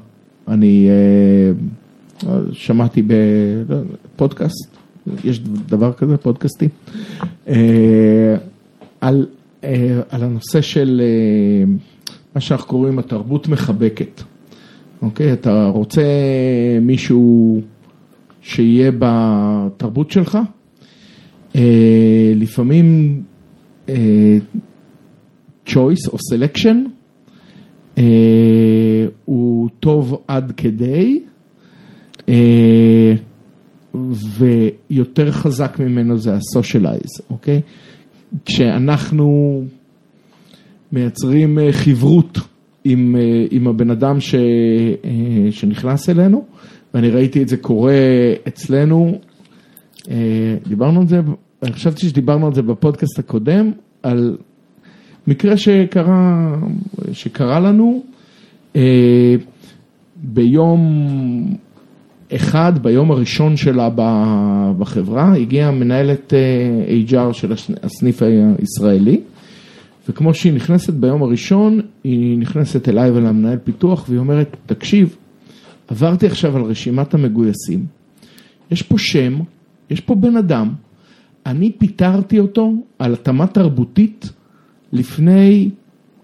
[0.47, 3.03] אני אה, שמעתי
[3.67, 4.77] בפודקאסט,
[5.23, 6.69] יש דבר כזה, פודקאסטים,
[7.47, 8.35] אה,
[9.01, 9.27] על,
[10.09, 11.01] על הנושא של
[12.35, 14.21] מה שאנחנו קוראים התרבות מחבקת.
[15.01, 16.03] אוקיי, אתה רוצה
[16.81, 17.61] מישהו
[18.41, 20.37] שיהיה בתרבות שלך.
[22.35, 23.21] לפעמים
[25.67, 26.92] choice או selection
[29.25, 31.19] הוא טוב עד כדי,
[32.29, 33.13] אה,
[34.37, 37.61] ויותר חזק ממנו זה ה-socialize, אוקיי?
[38.45, 39.61] כשאנחנו
[40.91, 42.39] מייצרים אה, חברות
[42.83, 46.45] עם, אה, עם הבן אדם ש, אה, שנכנס אלינו,
[46.93, 47.93] ואני ראיתי את זה קורה
[48.47, 49.19] אצלנו,
[50.11, 51.21] אה, דיברנו על זה,
[51.69, 53.71] חשבתי שדיברנו על זה בפודקאסט הקודם,
[54.03, 54.37] על
[55.27, 56.55] מקרה שקרה,
[57.11, 58.03] שקרה לנו
[58.75, 59.35] אה,
[60.15, 60.79] ביום
[62.35, 63.89] אחד, ביום הראשון שלה
[64.79, 68.21] בחברה, הגיעה מנהלת אה, HR של הסנ- הסניף
[68.59, 69.21] הישראלי,
[70.09, 75.15] וכמו שהיא נכנסת ביום הראשון, היא נכנסת אליי ולמנהל פיתוח, והיא אומרת, תקשיב,
[75.87, 77.85] עברתי עכשיו על רשימת המגויסים,
[78.71, 79.39] יש פה שם,
[79.89, 80.69] יש פה בן אדם,
[81.45, 84.29] אני פיטרתי אותו על התאמה תרבותית
[84.93, 85.69] לפני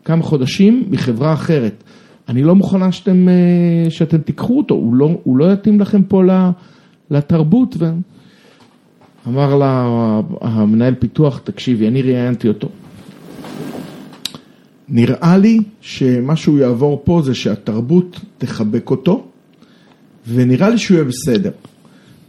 [0.06, 1.84] כמה חודשים מחברה אחרת.
[2.30, 6.24] אני לא מוכנה שאתם, אה, שאתם תיקחו אותו, הוא לא, הוא לא יתאים לכם פה
[7.12, 7.76] לתרבות.
[7.80, 7.92] ו...
[9.28, 9.86] אמר לה
[10.42, 12.70] המנהל פיתוח, תקשיבי, אני ראיינתי אותו.
[14.90, 19.24] נראה לי שמה שהוא יעבור פה זה שהתרבות תחבק אותו,
[20.28, 21.52] ונראה לי שהוא יהיה בסדר.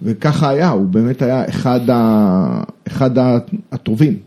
[0.02, 2.62] וככה היה, הוא באמת היה אחד, ה...
[2.86, 3.10] אחד
[3.72, 4.18] הטובים.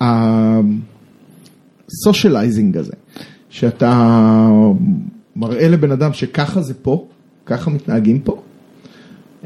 [0.00, 2.92] הסושיאלייזינג הזה,
[3.50, 4.48] שאתה
[5.36, 7.06] מראה לבן אדם שככה זה פה,
[7.46, 8.42] ככה מתנהגים פה,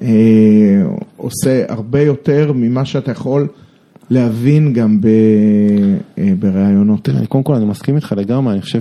[0.02, 0.82] אה,
[1.16, 3.48] עושה הרבה יותר ממה שאתה יכול
[4.10, 5.06] להבין גם ב...
[6.18, 7.04] אה, בראיונות.
[7.04, 8.80] תראה, קודם כל אני מסכים איתך לגמרי, אני חושב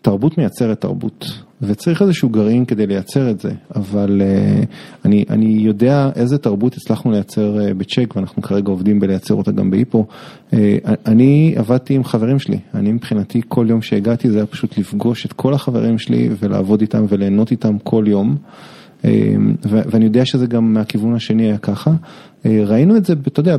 [0.00, 4.62] שתרבות מייצרת תרבות, וצריך איזשהו גרעין כדי לייצר את זה, אבל אה,
[5.04, 9.70] אני, אני יודע איזה תרבות הצלחנו לייצר אה, בצ'ק, ואנחנו כרגע עובדים בלייצר אותה גם
[9.70, 10.06] בהיפו.
[10.52, 15.26] אה, אני עבדתי עם חברים שלי, אני מבחינתי כל יום שהגעתי זה היה פשוט לפגוש
[15.26, 18.36] את כל החברים שלי ולעבוד איתם וליהנות איתם כל יום.
[19.64, 21.92] ואני יודע שזה גם מהכיוון השני היה ככה.
[22.44, 23.56] ראינו את זה, אתה יודע,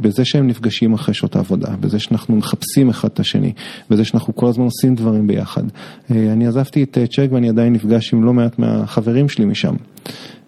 [0.00, 3.52] בזה שהם נפגשים אחרי שעות העבודה, בזה שאנחנו מחפשים אחד את השני,
[3.90, 5.62] בזה שאנחנו כל הזמן עושים דברים ביחד.
[6.10, 9.74] אני עזבתי את צ'ק ואני עדיין נפגש עם לא מעט מהחברים שלי משם.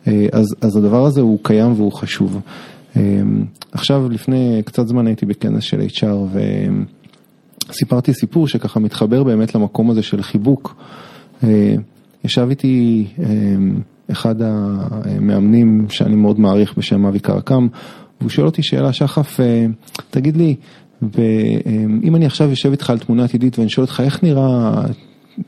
[0.07, 2.40] אז, אז הדבר הזה הוא קיים והוא חשוב.
[3.73, 6.38] עכשיו, לפני קצת זמן הייתי בכנס של HR
[7.71, 10.77] וסיפרתי סיפור שככה מתחבר באמת למקום הזה של חיבוק.
[12.25, 13.07] ישב איתי
[14.12, 17.67] אחד המאמנים שאני מאוד מעריך בשם אבי קרקם,
[18.21, 19.40] והוא שואל אותי שאלה, שחף,
[20.11, 20.55] תגיד לי,
[22.03, 24.83] אם אני עכשיו יושב איתך על תמונה עתידית ואני שואל אותך איך נראה,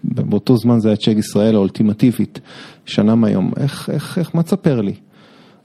[0.05, 2.41] באותו זמן זה היה צ'ק ישראל האולטימטיבית,
[2.87, 4.95] שנה מהיום, איך, איך, איך, מה תספר לי?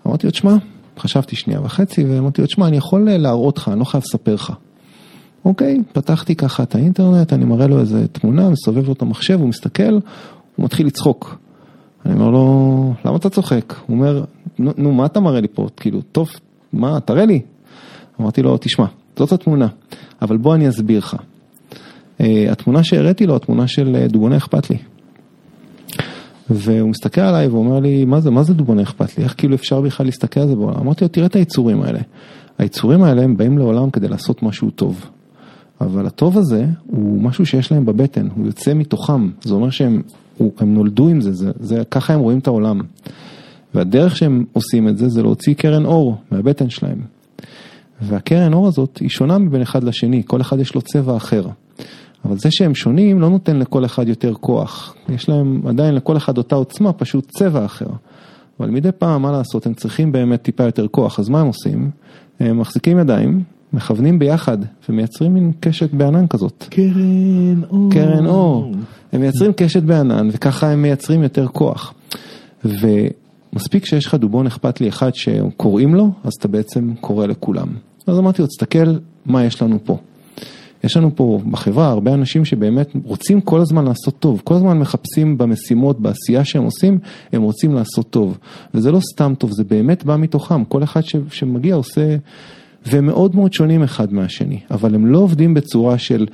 [0.08, 0.56] אמרתי לו, תשמע,
[1.00, 4.54] חשבתי שנייה וחצי ואמרתי לו, תשמע, אני יכול להראות לך, אני לא חייב לספר לך.
[5.46, 9.50] אוקיי, פתחתי ככה את האינטרנט, אני מראה לו איזה תמונה, מסובב לו את המחשב, הוא
[9.50, 9.94] מסתכל,
[10.56, 11.38] הוא מתחיל לצחוק.
[12.06, 13.74] אני אומר לו, למה אתה צוחק?
[13.88, 14.24] הוא אומר,
[14.60, 15.68] נו, מה אתה מראה לי פה?
[15.78, 16.30] כאילו, טוב,
[16.74, 17.42] מה, תראה לי.
[18.22, 18.86] אמרתי לו, תשמע,
[19.18, 19.68] זאת התמונה,
[20.22, 21.16] אבל בוא אני אסביר לך.
[22.18, 24.78] Uh, התמונה שהראיתי לו, התמונה של דובוני אכפת לי.
[26.50, 29.24] והוא מסתכל עליי ואומר לי, מה זה, מה זה דובוני אכפת לי?
[29.24, 30.80] איך כאילו אפשר בכלל להסתכל על זה בעולם?
[30.80, 32.00] אמרתי לו, תראה את היצורים האלה.
[32.58, 35.06] היצורים האלה הם באים לעולם כדי לעשות משהו טוב.
[35.82, 40.02] אבל הטוב הזה הוא משהו שיש להם בבטן, הוא יוצא מתוכם, זה אומר שהם
[40.58, 42.82] הם נולדו עם זה, זה, זה, ככה הם רואים את העולם.
[43.74, 47.02] והדרך שהם עושים את זה, זה להוציא קרן אור מהבטן שלהם.
[48.02, 51.48] והקרן אור הזאת היא שונה מבין אחד לשני, כל אחד יש לו צבע אחר.
[52.26, 54.96] אבל זה שהם שונים לא נותן לכל אחד יותר כוח.
[55.10, 57.88] יש להם עדיין לכל אחד אותה עוצמה, פשוט צבע אחר.
[58.60, 61.92] אבל מדי פעם, מה לעשות, הם צריכים באמת טיפה יותר כוח, אז מה הם עושים?
[62.40, 64.58] הם מחזיקים ידיים, מכוונים ביחד
[64.90, 66.66] ומייצרים מין קשת בענן כזאת.
[66.70, 67.92] קרן אור.
[67.92, 68.72] קרן אור.
[69.14, 71.94] הם מייצרים קשת בענן וככה הם מייצרים יותר כוח.
[72.66, 77.68] ומספיק שיש לך דובון אכפת לי אחד שקוראים לו, אז אתה בעצם קורא לכולם.
[78.08, 79.98] אז אמרתי לו, תסתכל מה יש לנו פה.
[80.84, 85.38] יש לנו פה בחברה הרבה אנשים שבאמת רוצים כל הזמן לעשות טוב, כל הזמן מחפשים
[85.38, 87.00] במשימות, בעשייה שהם עושים,
[87.34, 88.38] הם רוצים לעשות טוב.
[88.74, 92.16] וזה לא סתם טוב, זה באמת בא מתוכם, כל אחד שמגיע עושה...
[92.86, 96.26] והם מאוד מאוד שונים אחד מהשני, אבל הם לא עובדים בצורה של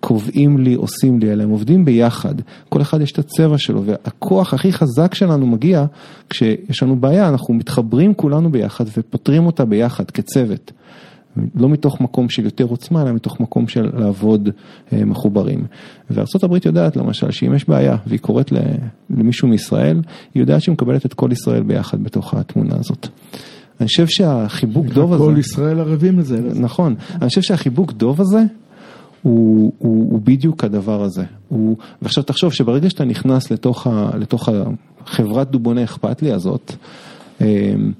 [0.00, 2.34] קובעים לי, עושים לי, אלא הם עובדים ביחד,
[2.68, 5.84] כל אחד יש את הצבע שלו, והכוח הכי חזק שלנו מגיע
[6.30, 10.72] כשיש לנו בעיה, אנחנו מתחברים כולנו ביחד ופותרים אותה ביחד כצוות.
[11.54, 14.48] לא מתוך מקום של יותר עוצמה, אלא מתוך מקום של לעבוד
[14.92, 15.64] אה, מחוברים.
[16.10, 18.52] וארה"ב יודעת למשל שאם יש בעיה והיא קוראת
[19.10, 20.00] למישהו מישראל,
[20.34, 23.08] היא יודעת שהיא מקבלת את כל ישראל ביחד בתוך התמונה הזאת.
[23.82, 25.24] אני חושב שהחיבוק דוב הזה...
[25.24, 26.40] כל ישראל ערבים לזה.
[26.54, 28.42] נכון, אני חושב שהחיבוק דוב הזה
[29.22, 31.24] הוא, הוא, הוא בדיוק הדבר הזה.
[31.48, 34.48] הוא, ועכשיו תחשוב שברגע שאתה נכנס לתוך, ה, לתוך
[35.06, 36.72] החברת דובוני אכפת לי הזאת,
[37.40, 37.92] אמ,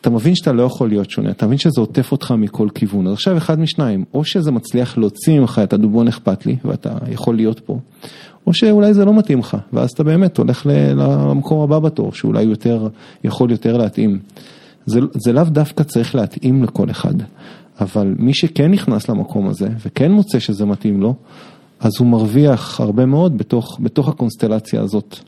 [0.00, 3.06] אתה מבין שאתה לא יכול להיות שונה, אתה מבין שזה עוטף אותך מכל כיוון.
[3.06, 7.36] אז עכשיו אחד משניים, או שזה מצליח להוציא ממך את הדובון אכפת לי, ואתה יכול
[7.36, 7.78] להיות פה,
[8.46, 12.88] או שאולי זה לא מתאים לך, ואז אתה באמת הולך למקום הבא בתור, שאולי יותר,
[13.24, 14.18] יכול יותר להתאים.
[14.86, 17.14] זה, זה לאו דווקא צריך להתאים לכל אחד,
[17.80, 21.14] אבל מי שכן נכנס למקום הזה, וכן מוצא שזה מתאים לו,
[21.80, 25.18] אז הוא מרוויח הרבה מאוד בתוך, בתוך הקונסטלציה הזאת.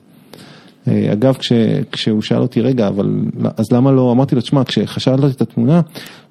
[0.89, 1.53] אה, אגב, כש,
[1.93, 3.21] כשהוא שאל אותי, רגע, אבל
[3.57, 5.81] אז למה לא, אמרתי לו, תשמע, כשחשבתי את התמונה,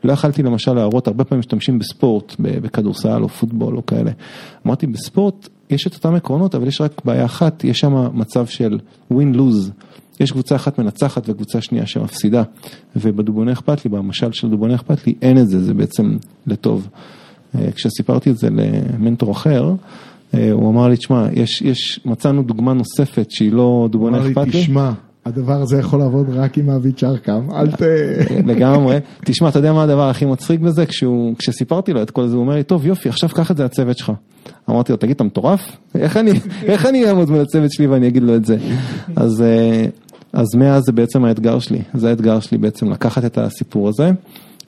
[0.04, 4.12] לא יכלתי למשל להראות, הרבה פעמים משתמשים בספורט, בכדורסל או פוטבול או כאלה.
[4.66, 8.80] אמרתי, בספורט יש את אותם עקרונות, אבל יש רק בעיה אחת, יש שם מצב של
[9.14, 9.72] win-lose.
[10.20, 12.44] יש קבוצה אחת מנצחת וקבוצה שנייה שמפסידה,
[12.96, 16.88] ובדובוני אכפת לי, במשל של דובוני אכפת לי, אין את זה, זה בעצם לטוב.
[17.56, 19.74] אה, כשסיפרתי את זה למנטור אחר,
[20.34, 24.32] אה, הוא אמר לי, תשמע, יש, יש, מצאנו דוגמה נוספת שהיא לא דוגמה אכפת לי.
[24.34, 24.92] אמר לי, תשמע,
[25.28, 27.82] הדבר הזה יכול לעבוד רק עם אביצ'ר קם, אל ת...
[28.46, 28.98] לגמרי.
[29.26, 30.86] תשמע, אתה יודע מה הדבר הכי מצחיק בזה?
[30.86, 33.64] כשהוא, כשסיפרתי לו את כל זה, הוא אומר לי, טוב, יופי, עכשיו קח את זה
[33.64, 34.12] לצוות שלך.
[34.70, 35.78] אמרתי לו, תגיד, אתה מטורף?
[35.96, 38.58] איך אני, אעמוד מול הצוות שלי ואני אגיד לו את זה?
[39.16, 39.86] אז, אה,
[40.34, 44.12] אז מאז זה בעצם האתגר שלי, זה האתגר שלי בעצם לקחת את הסיפור הזה.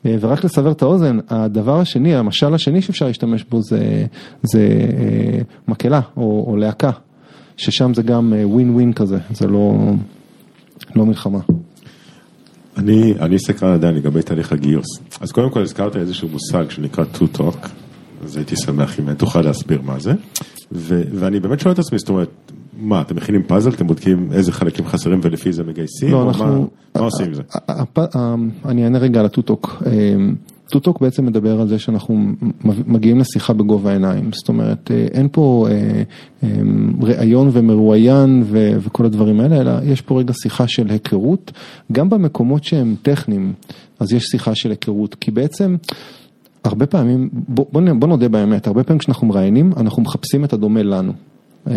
[0.05, 4.05] אה, ורק לסבר את האוזן, הדבר השני, המשל השני שאפשר להשתמש בו זה,
[4.43, 6.91] זה אה, מקהלה או, או להקה,
[7.57, 9.73] ששם זה גם ווין ווין כזה, זה לא,
[10.95, 11.39] לא מלחמה.
[12.77, 14.87] אני, אני סקרן עדיין לגבי תהליך הגיוס.
[15.21, 17.67] אז קודם כל הזכרת איזשהו מושג שנקרא to talk,
[18.23, 20.13] אז הייתי שמח אם תוכל להסביר מה זה.
[20.71, 24.51] ו, ואני באמת שואל את עצמי, זאת אומרת, מה, אתם מכינים פאזל, אתם בודקים איזה
[24.51, 26.11] חלקים חסרים ולפי זה מגייסים?
[26.11, 26.69] לא, אנחנו...
[26.95, 27.41] מה, עושים עם זה?
[28.65, 29.83] אני אענה רגע על הטוטוק.
[30.69, 32.25] טוטוק בעצם מדבר על זה שאנחנו
[32.63, 36.03] מגיעים לשיחה בגובה העיניים, זאת אומרת אה, אין פה אה,
[36.43, 36.49] אה,
[37.01, 41.51] ראיון ומרואיין וכל הדברים האלה, אלא יש פה רגע שיחה של היכרות,
[41.91, 43.53] גם במקומות שהם טכניים,
[43.99, 45.75] אז יש שיחה של היכרות, כי בעצם
[46.63, 51.13] הרבה פעמים, בוא, בוא נודה באמת, הרבה פעמים כשאנחנו מראיינים, אנחנו מחפשים את הדומה לנו.
[51.67, 51.73] אמ,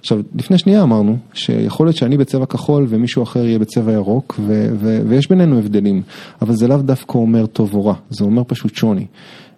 [0.00, 4.68] עכשיו, לפני שנייה אמרנו שיכול להיות שאני בצבע כחול ומישהו אחר יהיה בצבע ירוק ו-
[4.78, 6.02] ו- ויש בינינו הבדלים,
[6.42, 9.06] אבל זה לאו דווקא אומר טוב או רע, זה אומר פשוט שוני.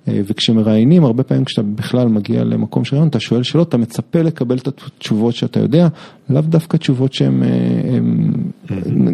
[0.09, 4.23] אה, וכשמראיינים, הרבה פעמים כשאתה בכלל מגיע למקום של רעיון, אתה שואל שאלות, אתה מצפה
[4.23, 5.88] לקבל את התשובות שאתה יודע,
[6.31, 7.49] לאו דווקא תשובות שהן אה,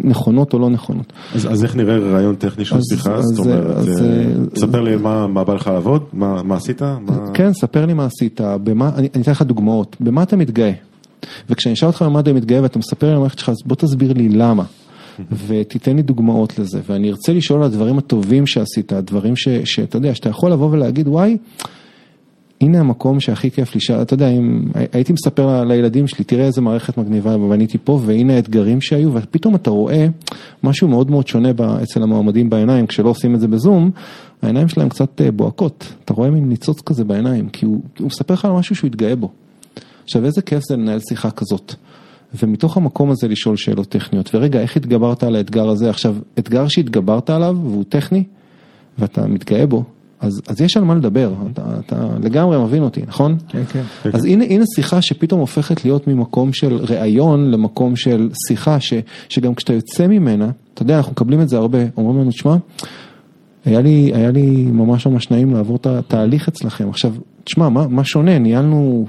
[0.03, 1.13] נכונות או לא נכונות.
[1.35, 3.21] אז, אז איך נראה רעיון טכני של שיחה?
[3.21, 4.23] זאת אומרת, אז, אה,
[4.55, 6.81] ספר לי מה, מה בא לך לעבוד, מה, מה עשית?
[6.81, 7.31] מה...
[7.33, 10.71] כן, ספר לי מה עשית, במה, אני, אני אתן לך דוגמאות, במה אתה מתגאה?
[11.49, 14.13] וכשאני אשאל אותך במה אתה מתגאה ואתה מספר לי על המערכת שלך, אז בוא תסביר
[14.13, 14.63] לי למה.
[15.47, 19.35] ותיתן לי דוגמאות לזה, ואני ארצה לשאול על הדברים הטובים שעשית, הדברים
[19.65, 21.37] שאתה יודע, שאתה יכול לבוא ולהגיד, וואי,
[22.63, 26.97] הנה המקום שהכי כיף לי, אתה יודע, אם הייתי מספר לילדים שלי, תראה איזה מערכת
[26.97, 30.07] מגניבה בניתי פה, והנה האתגרים שהיו, ופתאום אתה רואה
[30.63, 31.49] משהו מאוד מאוד שונה
[31.83, 33.91] אצל המועמדים בעיניים, כשלא עושים את זה בזום,
[34.41, 38.33] העיניים שלהם קצת אה, בוהקות, אתה רואה מין ניצוץ כזה בעיניים, כי הוא, הוא מספר
[38.33, 39.29] לך על משהו שהוא התגאה בו.
[40.03, 41.73] עכשיו איזה כיף זה לנהל שיחה כזאת.
[42.41, 44.35] ומתוך המקום הזה לשאול שאלות טכניות.
[44.35, 45.89] ורגע, איך התגברת על האתגר הזה?
[45.89, 48.23] עכשיו, אתגר שהתגברת עליו והוא טכני,
[48.99, 49.83] ואתה מתגאה בו,
[50.23, 53.37] אז, אז יש על מה לדבר, אתה, אתה לגמרי מבין אותי, נכון?
[53.47, 53.81] כן, כן.
[54.13, 58.93] אז הנה, הנה שיחה שפתאום הופכת להיות ממקום של ראיון למקום של שיחה, ש,
[59.29, 62.55] שגם כשאתה יוצא ממנה, אתה יודע, אנחנו מקבלים את זה הרבה, אומרים לנו, תשמע,
[63.65, 66.89] היה לי, היה לי ממש ממש נעים לעבור את התהליך אצלכם.
[66.89, 68.39] עכשיו, תשמע, מה, מה שונה?
[68.39, 69.05] ניהלנו...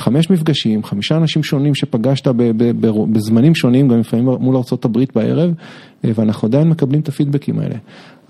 [0.00, 2.26] חמש מפגשים, חמישה אנשים שונים שפגשת
[3.12, 5.54] בזמנים שונים, גם לפעמים מול ארה"ב בערב,
[6.04, 7.76] אה, ואנחנו עדיין מקבלים את הפידבקים האלה.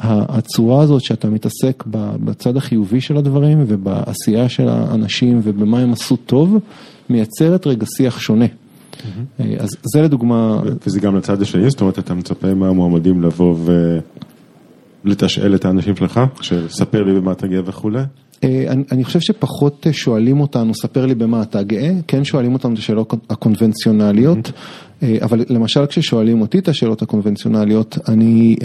[0.03, 1.85] הצורה הזאת שאתה מתעסק
[2.25, 6.57] בצד החיובי של הדברים ובעשייה של האנשים ובמה הם עשו טוב,
[7.11, 8.45] מייצרת רגע שיח שונה.
[8.47, 9.43] Mm-hmm.
[9.59, 10.61] אז זה לדוגמה...
[10.87, 13.57] וזה גם לצד השני, זאת אומרת, אתה מצפה מהמועמדים לבוא
[15.05, 18.03] ולתשאל את האנשים שלך, שספר לי במה אתה גאה וכולי?
[18.45, 22.73] אה, אני, חושב שפחות אה, שואלים אותנו, ספר לי במה אתה גאה, כן שואלים אותנו
[22.73, 25.05] את השאלות הקונבנציונליות, mm-hmm.
[25.23, 28.57] אבל למשל כששואלים אותי את השאלות הקונבנציונליות, אני,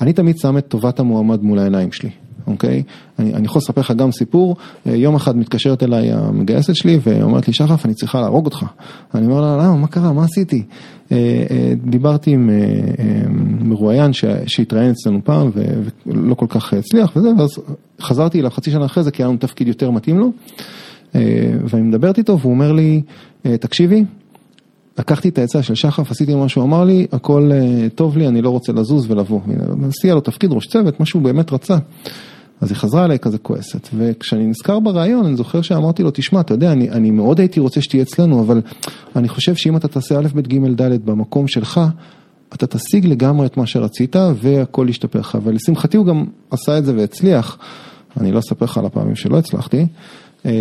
[0.00, 2.10] אני תמיד שם את טובת המועמד מול העיניים שלי.
[2.46, 2.82] אוקיי?
[3.18, 7.48] אני, אני יכול לספר לך גם סיפור, אה, יום אחד מתקשרת אליי המגייסת שלי ואומרת
[7.48, 8.64] לי, שחף, אני צריכה להרוג אותך.
[9.14, 10.62] אני אומר לה, למה, מה קרה, מה עשיתי?
[11.12, 11.16] אה,
[11.50, 12.50] אה, דיברתי עם
[13.60, 14.12] מרואיין
[14.46, 15.50] שהתראיין אצלנו פעם
[16.06, 17.50] ולא כל כך הצליח וזה, ואז
[18.00, 20.32] חזרתי אליו חצי שנה אחרי זה כי היה לנו תפקיד יותר מתאים לו.
[21.64, 23.02] ואני מדברת איתו והוא אומר לי,
[23.42, 24.04] תקשיבי,
[24.98, 27.50] לקחתי את העצה של שחף, עשיתי מה שהוא אמר לי, הכל
[27.94, 29.40] טוב לי, אני לא רוצה לזוז ולבוא.
[29.76, 31.76] נסיע לו תפקיד ראש צוות, מה שהוא באמת רצה.
[32.64, 36.54] אז היא חזרה אליי כזה כועסת, וכשאני נזכר ברעיון, אני זוכר שאמרתי לו, תשמע, אתה
[36.54, 38.62] יודע, אני, אני מאוד הייתי רוצה שתהיה אצלנו, אבל
[39.16, 41.80] אני חושב שאם אתה תעשה א', ב', ג', ד' במקום שלך,
[42.54, 46.96] אתה תשיג לגמרי את מה שרצית והכל ישתפר לך, ולשמחתי הוא גם עשה את זה
[46.96, 47.58] והצליח,
[48.20, 49.86] אני לא אספר לך על הפעמים שלא הצלחתי,
[50.46, 50.52] אה,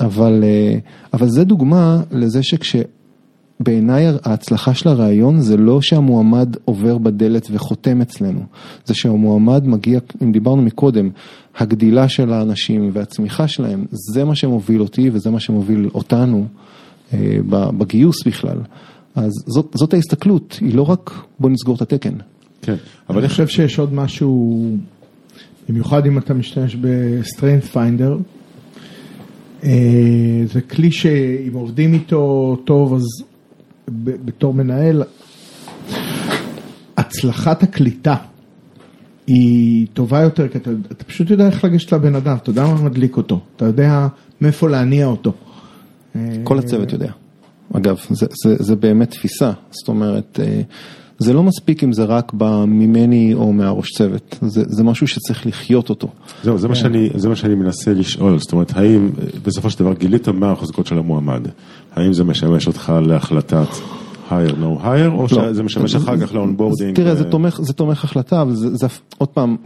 [0.00, 0.78] אבל, אה,
[1.12, 2.76] אבל זה דוגמה לזה שכש...
[3.60, 8.40] בעיניי ההצלחה של הרעיון זה לא שהמועמד עובר בדלת וחותם אצלנו,
[8.84, 11.10] זה שהמועמד מגיע, אם דיברנו מקודם,
[11.56, 16.46] הגדילה של האנשים והצמיחה שלהם, זה מה שמוביל אותי וזה מה שמוביל אותנו
[17.12, 17.38] אה,
[17.78, 18.58] בגיוס בכלל.
[19.14, 22.14] אז זאת, זאת ההסתכלות, היא לא רק בוא נסגור את התקן.
[22.62, 22.76] כן,
[23.08, 24.62] אבל אני חושב שיש עוד משהו,
[25.68, 28.40] במיוחד אם אתה משתמש ב-strength finder,
[29.64, 33.02] אה, זה כלי שאם עובדים איתו טוב אז
[34.02, 35.02] בתור מנהל,
[36.96, 38.16] הצלחת הקליטה
[39.26, 42.82] היא טובה יותר, כי אתה, אתה פשוט יודע איך לגשת לבן אדם, אתה יודע מה
[42.82, 44.08] מדליק אותו, אתה יודע
[44.40, 45.32] מאיפה להניע אותו.
[46.44, 47.12] כל הצוות יודע.
[47.72, 50.60] אגב, זה, זה, זה באמת תפיסה, זאת אומרת, אה,
[51.22, 55.46] זה לא מספיק אם זה רק בא ממני או מהראש צוות, זה, זה משהו שצריך
[55.46, 56.08] לחיות אותו.
[56.44, 56.80] זהו, זה, מה כן.
[56.80, 59.10] שאני, זה מה שאני מנסה לשאול, זאת אומרת, האם
[59.42, 61.40] בסופו של דבר גילית מה החוזקות של המועמד?
[61.96, 63.68] האם זה משמש אותך להחלטת
[64.30, 65.28] hire no hire, או לא.
[65.28, 66.96] שזה משמש אחר כך ל onboarding?
[66.96, 68.86] תראה, זה תומך, זה תומך החלטה, אבל זה, זה
[69.18, 69.56] עוד פעם,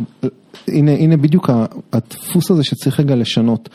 [0.69, 1.51] הנה, הנה בדיוק
[1.93, 3.69] הדפוס הזה שצריך רגע לשנות.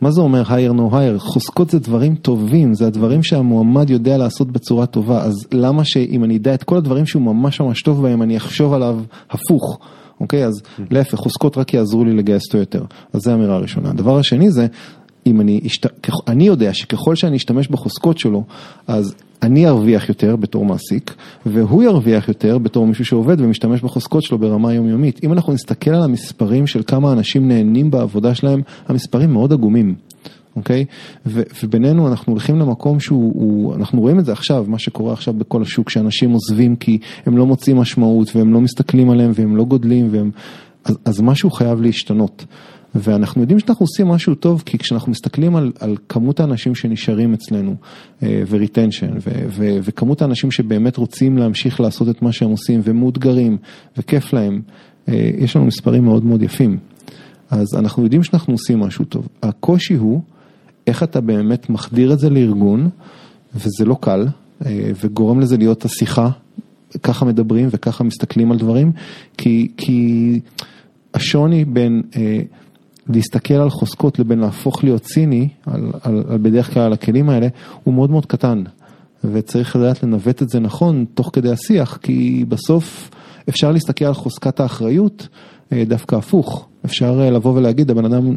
[0.00, 1.18] מה זה אומר hire no hire?
[1.18, 6.36] חוזקות זה דברים טובים, זה הדברים שהמועמד יודע לעשות בצורה טובה, אז למה שאם אני
[6.36, 8.98] אדע את כל הדברים שהוא ממש ממש טוב בהם, אני אחשוב עליו
[9.30, 9.78] הפוך,
[10.20, 10.44] אוקיי?
[10.46, 12.84] אז להפך, חוזקות רק יעזרו לי לגייס אותו יותר.
[13.12, 13.90] אז זו האמירה הראשונה.
[13.90, 14.66] הדבר השני זה,
[15.26, 15.60] אם אני,
[16.28, 18.44] אני יודע שככל שאני אשתמש בחוזקות שלו,
[18.86, 21.14] אז אני ארוויח יותר בתור מעסיק,
[21.46, 25.24] והוא ירוויח יותר בתור מישהו שעובד ומשתמש בחוזקות שלו ברמה יומיומית.
[25.24, 29.94] אם אנחנו נסתכל על המספרים של כמה אנשים נהנים בעבודה שלהם, המספרים מאוד עגומים.
[30.56, 30.84] אוקיי?
[31.26, 35.34] ו- ובינינו אנחנו הולכים למקום שהוא, הוא, אנחנו רואים את זה עכשיו, מה שקורה עכשיו
[35.34, 39.64] בכל השוק, שאנשים עוזבים כי הם לא מוצאים משמעות והם לא מסתכלים עליהם והם לא
[39.64, 40.30] גודלים והם...
[40.84, 42.44] אז, אז משהו חייב להשתנות.
[42.94, 47.76] ואנחנו יודעים שאנחנו עושים משהו טוב, כי כשאנחנו מסתכלים על, על כמות האנשים שנשארים אצלנו,
[48.22, 53.56] ו retention, אה, וכמות האנשים שבאמת רוצים להמשיך לעשות את מה שהם עושים, ומאותגרים,
[53.98, 54.62] וכיף להם,
[55.08, 56.78] אה, יש לנו מספרים מאוד מאוד יפים.
[57.50, 59.28] אז אנחנו יודעים שאנחנו עושים משהו טוב.
[59.42, 60.20] הקושי הוא,
[60.86, 62.88] איך אתה באמת מחדיר את זה לארגון,
[63.54, 64.26] וזה לא קל,
[64.66, 66.28] אה, וגורם לזה להיות השיחה,
[67.02, 68.92] ככה מדברים וככה מסתכלים על דברים,
[69.36, 70.40] כי, כי
[71.14, 72.02] השוני בין...
[73.08, 77.48] להסתכל על חוזקות לבין להפוך להיות ציני, על, על, על בדרך כלל על הכלים האלה,
[77.84, 78.62] הוא מאוד מאוד קטן.
[79.32, 83.10] וצריך לדעת לנווט את זה נכון תוך כדי השיח, כי בסוף
[83.48, 85.28] אפשר להסתכל על חוזקת האחריות
[85.72, 86.68] אה, דווקא הפוך.
[86.84, 88.34] אפשר אה, לבוא ולהגיד, הבן אדם,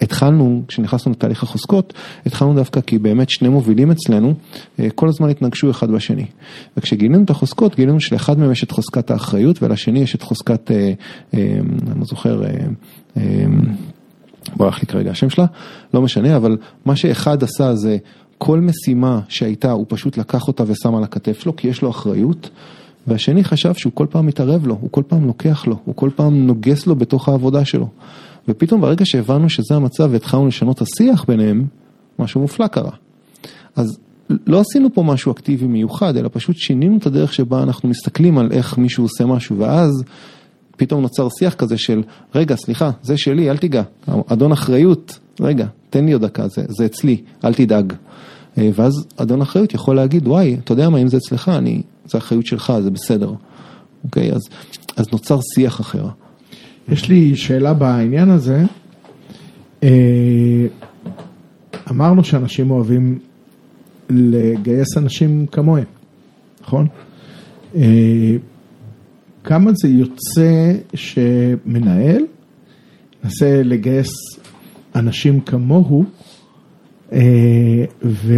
[0.00, 1.94] התחלנו, כשנכנסנו לתהליך החוזקות,
[2.26, 4.34] התחלנו דווקא כי באמת שני מובילים אצלנו,
[4.80, 6.26] אה, כל הזמן התנגשו אחד בשני.
[6.76, 10.70] וכשגילינו את החוזקות, גילינו שלאחד מהם יש את חוזקת האחריות, ולשני יש את חוזקת,
[11.34, 12.42] אני לא זוכר,
[14.56, 15.46] ברח לי כרגע השם שלה,
[15.94, 17.96] לא משנה, אבל מה שאחד עשה זה
[18.38, 22.50] כל משימה שהייתה, הוא פשוט לקח אותה ושם על הכתף שלו, כי יש לו אחריות.
[23.06, 26.46] והשני חשב שהוא כל פעם מתערב לו, הוא כל פעם לוקח לו, הוא כל פעם
[26.46, 27.88] נוגס לו בתוך העבודה שלו.
[28.48, 31.66] ופתאום ברגע שהבנו שזה המצב והתחלנו לשנות השיח ביניהם,
[32.18, 32.90] משהו מופלא קרה.
[33.76, 33.98] אז
[34.46, 38.52] לא עשינו פה משהו אקטיבי מיוחד, אלא פשוט שינינו את הדרך שבה אנחנו מסתכלים על
[38.52, 39.90] איך מישהו עושה משהו, ואז
[40.76, 42.02] פתאום נוצר שיח כזה של,
[42.34, 43.82] רגע, סליחה, זה שלי, אל תיגע,
[44.26, 47.92] אדון אחריות, רגע, תן לי עוד דקה, זה, זה אצלי, אל תדאג.
[48.58, 52.18] אה, ואז אדון אחריות יכול להגיד, וואי, אתה יודע מה, אם זה אצלך, אני, זה
[52.18, 53.32] אחריות שלך, זה בסדר.
[54.04, 54.42] אוקיי, אז,
[54.96, 56.06] אז נוצר שיח אחר.
[56.88, 58.64] יש לי שאלה בעניין הזה.
[59.82, 60.66] אה,
[61.90, 63.18] אמרנו שאנשים אוהבים
[64.10, 65.84] לגייס אנשים כמוהם,
[66.62, 66.86] נכון?
[67.76, 68.36] אה,
[69.44, 72.22] כמה זה יוצא שמנהל
[73.24, 74.08] מנסה לגייס
[74.94, 76.04] אנשים כמוהו
[77.12, 78.34] אה, ו...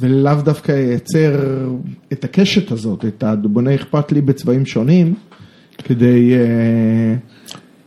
[0.00, 1.40] ולאו דווקא ייצר
[2.12, 5.14] את הקשת הזאת, את הדובוני אכפת לי בצבעים שונים,
[5.78, 7.14] כדי, אה,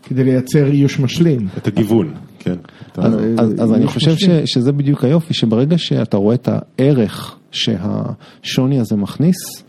[0.04, 1.48] כדי לייצר איוש משלים.
[1.58, 2.56] את הגיוון, כן.
[2.98, 4.26] אז, אז, אז אני חושב ש.
[4.46, 9.64] שזה בדיוק היופי, שברגע שאתה רואה את הערך שהשוני הזה מכניס,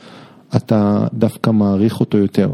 [0.57, 2.51] אתה דווקא מעריך אותו יותר.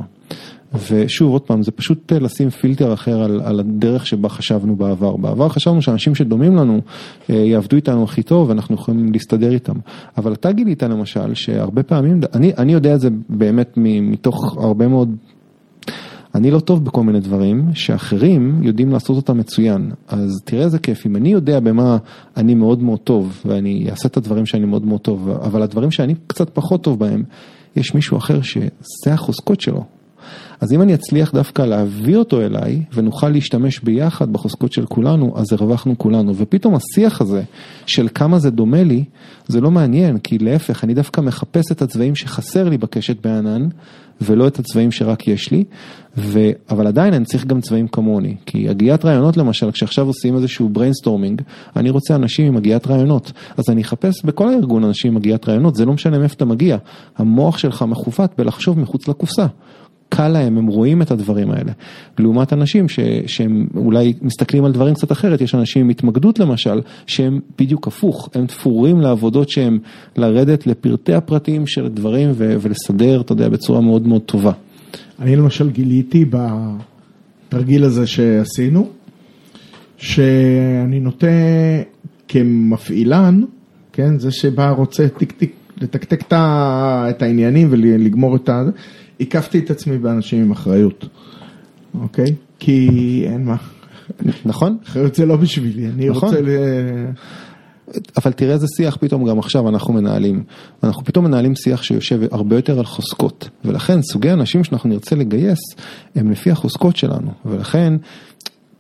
[0.75, 5.17] ושוב, עוד פעם, זה פשוט אה, לשים פילטר אחר על, על הדרך שבה חשבנו בעבר.
[5.17, 6.81] בעבר חשבנו שאנשים שדומים לנו
[7.31, 9.75] אה, יעבדו איתנו הכי טוב ואנחנו יכולים להסתדר איתם.
[10.19, 15.17] אבל אתה גילית למשל שהרבה פעמים, אני, אני יודע את זה באמת מתוך הרבה מאוד
[16.37, 19.91] אני לא טוב בכל מיני דברים שאחרים יודעים לעשות אותם מצוין.
[20.09, 21.97] אז תראה איזה כיף, אם אני יודע במה
[22.37, 26.15] אני מאוד מאוד טוב, ואני אעשה את הדברים שאני מאוד מאוד טוב, אבל הדברים שאני
[26.27, 27.23] קצת פחות טוב בהם,
[27.77, 29.85] יש מישהו אחר שזה החוזקות שלו.
[30.61, 35.53] אז אם אני אצליח דווקא להביא אותו אליי, ונוכל להשתמש ביחד בחוזקות של כולנו, אז
[35.53, 36.33] הרווחנו כולנו.
[36.37, 37.43] ופתאום השיח הזה
[37.87, 39.05] של כמה זה דומה לי,
[39.47, 43.69] זה לא מעניין, כי להפך, אני דווקא מחפש את הצבעים שחסר לי בקשת בענן,
[44.21, 45.65] ולא את הצבעים שרק יש לי,
[46.17, 46.51] ו...
[46.71, 51.43] אבל עדיין אני צריך גם צבעים כמוני, כי הגיית רעיונות למשל, כשעכשיו עושים איזשהו brainstorming,
[51.77, 55.75] אני רוצה אנשים עם הגיית רעיונות, אז אני אחפש בכל הארגון אנשים עם הגיית רעיונות,
[55.75, 56.77] זה לא משנה מאיפה אתה מגיע,
[57.17, 59.47] המוח שלך מכוות בלחשוב מחוץ לקופסה.
[60.09, 61.73] קל להם, הם רואים את הדברים האלה.
[62.19, 66.81] לעומת אנשים ש, שהם אולי מסתכלים על דברים קצת אחרת, יש אנשים עם התמקדות למשל,
[67.07, 69.79] שהם בדיוק הפוך, הם תפורים לעבודות שהם
[70.17, 74.53] לרדת לפרטי הפרטים של דברים ו, ולסדר, אתה יודע, בצורה מאוד מאוד טובה.
[75.21, 76.25] אני למשל גיליתי
[77.49, 78.89] בתרגיל הזה שעשינו,
[79.97, 81.27] שאני נוטה
[82.29, 83.43] כמפעילן,
[83.93, 88.63] כן, זה שבא רוצה טיק טיק, לתקתק את העניינים ולגמור את ה...
[89.21, 91.09] הקפתי את עצמי באנשים עם אחריות,
[92.01, 92.35] אוקיי?
[92.59, 93.57] כי אין מה,
[94.45, 94.77] נכון?
[94.87, 96.29] אחריות זה לא בשבילי, אני נכון.
[96.29, 96.49] רוצה ל...
[98.17, 100.43] אבל תראה איזה שיח פתאום גם עכשיו אנחנו מנהלים.
[100.85, 103.49] אנחנו פתאום מנהלים שיח שיושב הרבה יותר על חוזקות.
[103.65, 105.59] ולכן סוגי האנשים שאנחנו נרצה לגייס
[106.15, 107.31] הם לפי החוזקות שלנו.
[107.45, 107.95] ולכן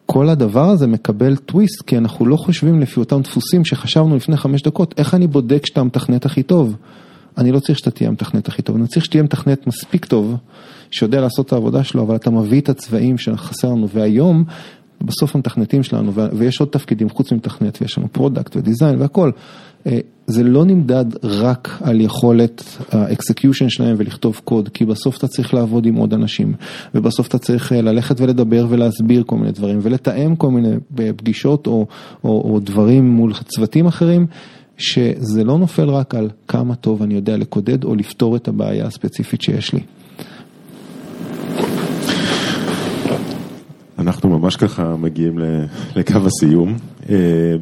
[0.06, 4.62] כל הדבר הזה מקבל טוויסט כי אנחנו לא חושבים לפי אותם דפוסים שחשבנו לפני חמש
[4.62, 4.94] דקות.
[4.98, 6.76] איך אני בודק שאתה המתכנת הכי טוב?
[7.38, 10.34] אני לא צריך שאתה תהיה המתכנת הכי טוב, אני צריך שתהיה מתכנת מספיק טוב,
[10.90, 14.44] שיודע לעשות את העבודה שלו, אבל אתה מביא את הצבעים שחסר לנו, והיום,
[15.00, 19.30] בסוף המתכנתים שלנו, ויש עוד תפקידים חוץ ממתכנת, ויש לנו product ו design והכל,
[19.86, 25.28] אה, זה לא נמדד רק על יכולת ה execution שלהם ולכתוב קוד, כי בסוף אתה
[25.28, 26.54] צריך לעבוד עם עוד אנשים,
[26.94, 31.66] ובסוף אתה צריך אה, ללכת ולדבר ולהסביר כל מיני דברים, ולתאם כל מיני אה, פגישות
[31.66, 31.86] או,
[32.24, 34.26] או, או דברים מול צוותים אחרים.
[34.78, 39.42] שזה לא נופל רק על כמה טוב אני יודע לקודד או לפתור את הבעיה הספציפית
[39.42, 39.80] שיש לי.
[43.98, 45.38] אנחנו ממש ככה מגיעים
[45.96, 46.76] לקו הסיום.
[47.10, 47.16] אה,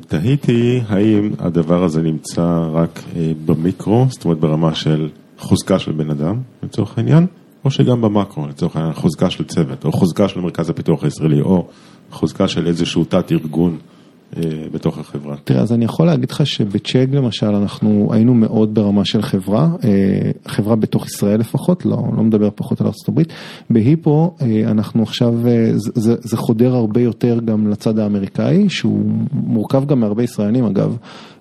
[0.09, 5.09] תהיתי האם הדבר הזה נמצא רק אה, במיקרו, זאת אומרת ברמה של
[5.39, 7.27] חוזקה של בן אדם, לצורך העניין,
[7.65, 11.69] או שגם במקרו, לצורך העניין חוזקה של צוות, או חוזקה של מרכז הפיתוח הישראלי, או
[12.11, 13.94] חוזקה של איזשהו תת ארגון אה,
[14.73, 15.37] בתוך החברה.
[15.45, 20.31] תראה, אז אני יכול להגיד לך שבצ'ק למשל אנחנו היינו מאוד ברמה של חברה, אה,
[20.47, 23.23] חברה בתוך ישראל לפחות, לא, לא מדבר פחות על ארה"ב.
[23.71, 29.05] בהיפו אה, אנחנו עכשיו, אה, זה, זה, זה חודר הרבה יותר גם לצד האמריקאי, שהוא
[29.33, 30.97] מורכב גם מהרבה ישראלים אגב, אה,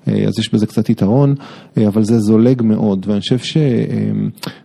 [0.07, 1.35] אז יש בזה קצת יתרון,
[1.77, 3.37] אה, אבל זה זולג מאוד, ואני חושב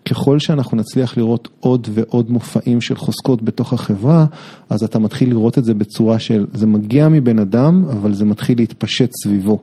[0.05, 4.27] שככל שאנחנו נצליח לראות עוד ועוד מופעים של חוזקות בתוך החברה,
[4.71, 8.59] אז אתה מתחיל לראות את זה בצורה של, זה מגיע מבן אדם, אבל זה מתחיל
[8.59, 9.59] להתפשט סביבו.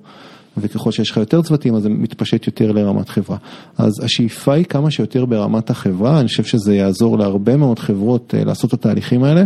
[0.57, 3.37] וככל שיש לך יותר צוותים אז זה מתפשט יותר לרמת חברה.
[3.77, 8.43] אז השאיפה היא כמה שיותר ברמת החברה, אני חושב שזה יעזור להרבה מאוד חברות אה,
[8.43, 9.45] לעשות את התהליכים האלה.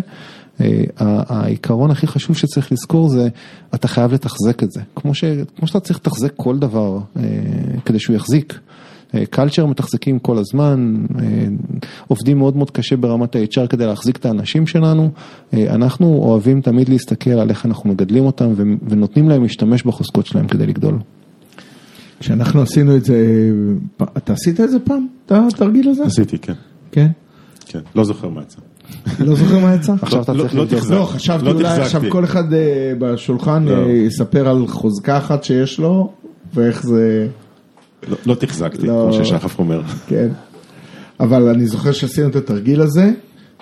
[0.61, 3.27] אה, העיקרון הכי חשוב שצריך לזכור זה,
[3.75, 4.81] אתה חייב לתחזק את זה.
[4.95, 5.23] כמו, ש,
[5.57, 7.23] כמו שאתה צריך לתחזק כל דבר אה,
[7.85, 8.59] כדי שהוא יחזיק.
[9.29, 11.25] קלצ'ר מתחזקים כל הזמן, אה,
[12.07, 15.11] עובדים מאוד מאוד קשה ברמת ה-HR כדי להחזיק את האנשים שלנו.
[15.53, 18.53] אה, אנחנו אוהבים תמיד להסתכל על איך אנחנו מגדלים אותם
[18.89, 20.99] ונותנים להם להשתמש בחוזקות שלהם כדי לגדול.
[22.19, 23.49] כשאנחנו עשינו את זה,
[24.17, 25.07] אתה עשית את זה פעם?
[25.25, 26.03] את התרגיל הזה?
[26.05, 26.53] עשיתי, כן,
[26.91, 27.07] כן.
[27.65, 28.59] כן, לא זוכר מה יצא.
[29.19, 29.93] לא זוכר מה יצא?
[30.01, 30.89] עכשיו אתה לא- צריך לא לבדוק.
[30.89, 31.67] לא, חשבתי לא אולי.
[31.81, 32.59] עכשיו כל אחד אה,
[32.99, 33.65] בשולחן.
[33.67, 36.11] אה, יספר על חוזקה אחת שיש לו,
[36.53, 37.27] ואיך זה,
[38.25, 38.77] לא- תחזקתי.
[38.81, 39.81] כמו ששחף אומר.
[40.07, 40.27] כן.
[41.19, 43.11] אבל אני זוכר שעשינו את התרגיל הזה,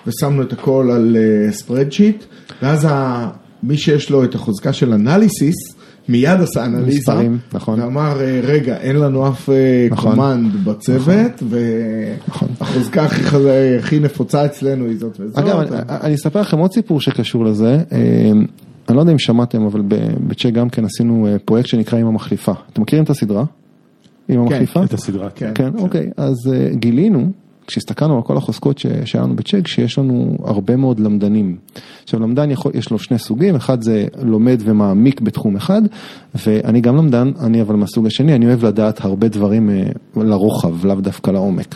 [0.07, 1.17] ושמנו את הכל על
[1.51, 2.23] ספרדשיט,
[2.61, 3.30] ואז ה-
[3.63, 5.55] מי שיש לו את החוזקה של אנליסיס,
[6.10, 7.80] מיד עשה אנליזה, מספרים, נכון.
[7.82, 9.55] ואמר, אה, רגע, אין לנו אף אה,
[9.91, 10.12] נכון.
[10.16, 11.43] קומנד בצוות,
[12.28, 12.47] נכון.
[12.60, 13.47] והחוזקה הכי חז-
[13.80, 15.38] הכי נפוצה אצלנו היא זאת וזאת.
[15.38, 15.70] אגב, אני,
[16.01, 17.78] אני אספר לכם עוד סיפור שקשור לזה.
[17.91, 18.32] אה,
[18.89, 19.95] אני לא יודע אם שמעתם, אבל ב-
[20.28, 22.53] בצ'ק גם כן עשינו אה, פרויקט שנקרא עם המחליפה.
[22.74, 23.43] אתם מכירים את הסדרה?
[24.30, 24.84] עם המחליפה?
[24.84, 25.51] את הסדרה, כן.
[25.55, 26.10] כן, אוקיי.
[26.18, 27.32] אז אה, גילינו,
[27.68, 31.57] כשהסתכלנו על כל החוזקות שהיה לנו בצ'ק, שיש לנו הרבה מאוד למדנים.
[32.03, 35.82] עכשיו למדן יכול, יש לו שני סוגים, אחד זה לומד ומעמיק בתחום אחד,
[36.45, 39.84] ואני גם למדן, אני אבל מהסוג השני, אני אוהב לדעת הרבה דברים אה,
[40.15, 41.76] לרוחב, לאו דווקא לעומק.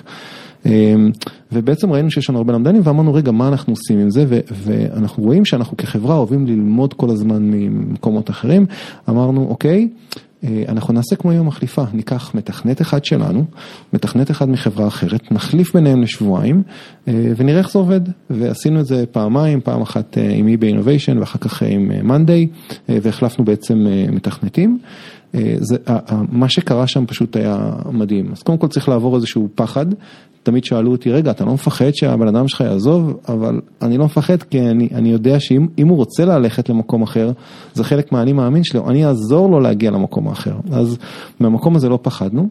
[0.65, 1.11] אמ,
[1.51, 5.45] ובעצם ראינו שיש לנו הרבה למדנים ואמרנו רגע מה אנחנו עושים עם זה ואנחנו רואים
[5.45, 8.65] שאנחנו כחברה אוהבים ללמוד כל הזמן ממקומות אחרים,
[9.09, 9.87] אמרנו אוקיי.
[10.43, 13.45] אה, אנחנו נעשה כמו יום מחליפה, ניקח מתכנת אחד שלנו,
[13.93, 16.63] מתכנת אחד מחברה אחרת, נחליף ביניהם לשבועיים
[17.07, 18.01] אה, ונראה איך זה עובד.
[18.29, 23.45] ועשינו את זה פעמיים, פעם אחת אה, עם eBay Innovation ואחר כך עם Monday והחלפנו
[23.45, 24.79] בעצם מתכנתים.
[25.59, 25.77] זה,
[26.31, 28.31] מה שקרה שם פשוט היה מדהים.
[28.31, 29.85] אז קודם כל צריך לעבור איזשהו פחד,
[30.43, 33.19] תמיד שאלו אותי, רגע, אתה לא מפחד שהבן אדם שלך יעזוב?
[33.27, 37.31] אבל אני לא מפחד כי אני, אני יודע שאם הוא רוצה ללכת למקום אחר,
[37.73, 40.55] זה חלק מהאני מאמין שלו, אני אעזור לו להגיע למקום האחר.
[40.71, 40.97] אז
[41.39, 42.47] מהמקום הזה לא פחדנו.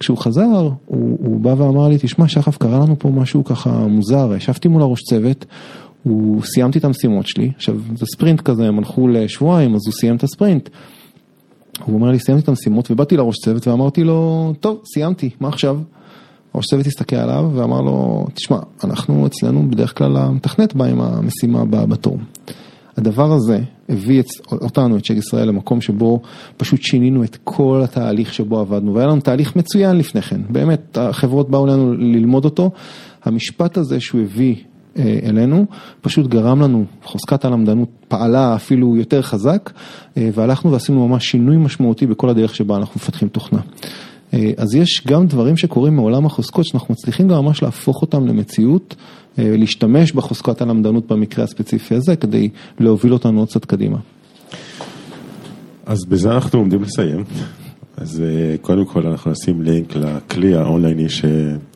[0.00, 4.32] כשהוא חזר, הוא, הוא בא ואמר לי, תשמע, שחף, קרה לנו פה משהו ככה מוזר,
[4.36, 5.44] ישבתי מול הראש צוות.
[6.02, 10.16] הוא סיימתי את המשימות שלי, עכשיו זה ספרינט כזה, הם הלכו לשבועיים, אז הוא סיים
[10.16, 10.68] את הספרינט.
[11.84, 15.78] הוא אומר לי, סיימתי את המשימות, ובאתי לראש צוות ואמרתי לו, טוב, סיימתי, מה עכשיו?
[16.54, 21.60] ראש צוות הסתכל עליו ואמר לו, תשמע, אנחנו אצלנו בדרך כלל המתכנת בא עם המשימה
[21.60, 22.18] הבאה בתור.
[22.96, 23.58] הדבר הזה
[23.88, 26.20] הביא את, אותנו, את צ'ק ישראל, למקום שבו
[26.56, 31.50] פשוט שינינו את כל התהליך שבו עבדנו, והיה לנו תהליך מצוין לפני כן, באמת, החברות
[31.50, 32.70] באו אלינו ללמוד אותו,
[33.24, 34.56] המשפט הזה שהוא הביא
[35.24, 35.66] אלינו,
[36.00, 39.70] פשוט גרם לנו, חוזקת הלמדנות פעלה אפילו יותר חזק,
[40.16, 43.60] אה, והלכנו ועשינו ממש שינוי משמעותי בכל הדרך שבה אנחנו מפתחים תוכנה.
[44.34, 48.94] אה, אז יש גם דברים שקורים מעולם החוזקות שאנחנו מצליחים גם ממש להפוך אותם למציאות,
[49.38, 52.48] אה, להשתמש בחוזקת הלמדנות במקרה הספציפי הזה כדי
[52.80, 53.98] להוביל אותנו עוד קצת קדימה.
[55.86, 57.24] אז בזה אנחנו עומדים לסיים.
[57.96, 61.24] אז אה, קודם כל אנחנו נשים לינק לכלי האונלייני ש...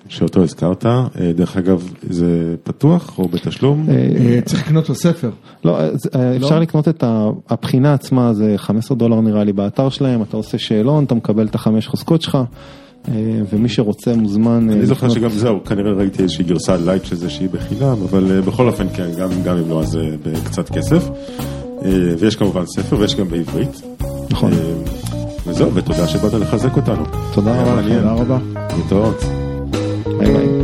[0.08, 3.86] שאותו הזכרת, אה, דרך אגב, זה פתוח או בתשלום?
[3.88, 5.30] אה, צריך לקנות לו ספר.
[5.64, 5.78] לא,
[6.36, 6.60] אפשר לא?
[6.60, 7.04] לקנות את
[7.48, 11.54] הבחינה עצמה, זה 15 דולר נראה לי באתר שלהם, אתה עושה שאלון, אתה מקבל את
[11.54, 12.38] החמש חוזקות שלך.
[13.52, 14.70] ומי שרוצה מוזמן...
[14.70, 18.66] אני זוכר שגם זהו, כנראה ראיתי איזושהי גרסה לייט של זה שהיא בחינם, אבל בכל
[18.66, 21.08] אופן כן, גם, גם אם לא אז בקצת כסף.
[22.18, 23.82] ויש כמובן ספר ויש גם בעברית.
[24.30, 24.52] נכון.
[25.46, 27.04] וזהו, ותודה שבאת לחזק אותנו.
[27.34, 27.82] תודה רבה.
[27.82, 28.38] תודה רבה.
[28.76, 29.43] להתראות.
[30.04, 30.63] Bye bye.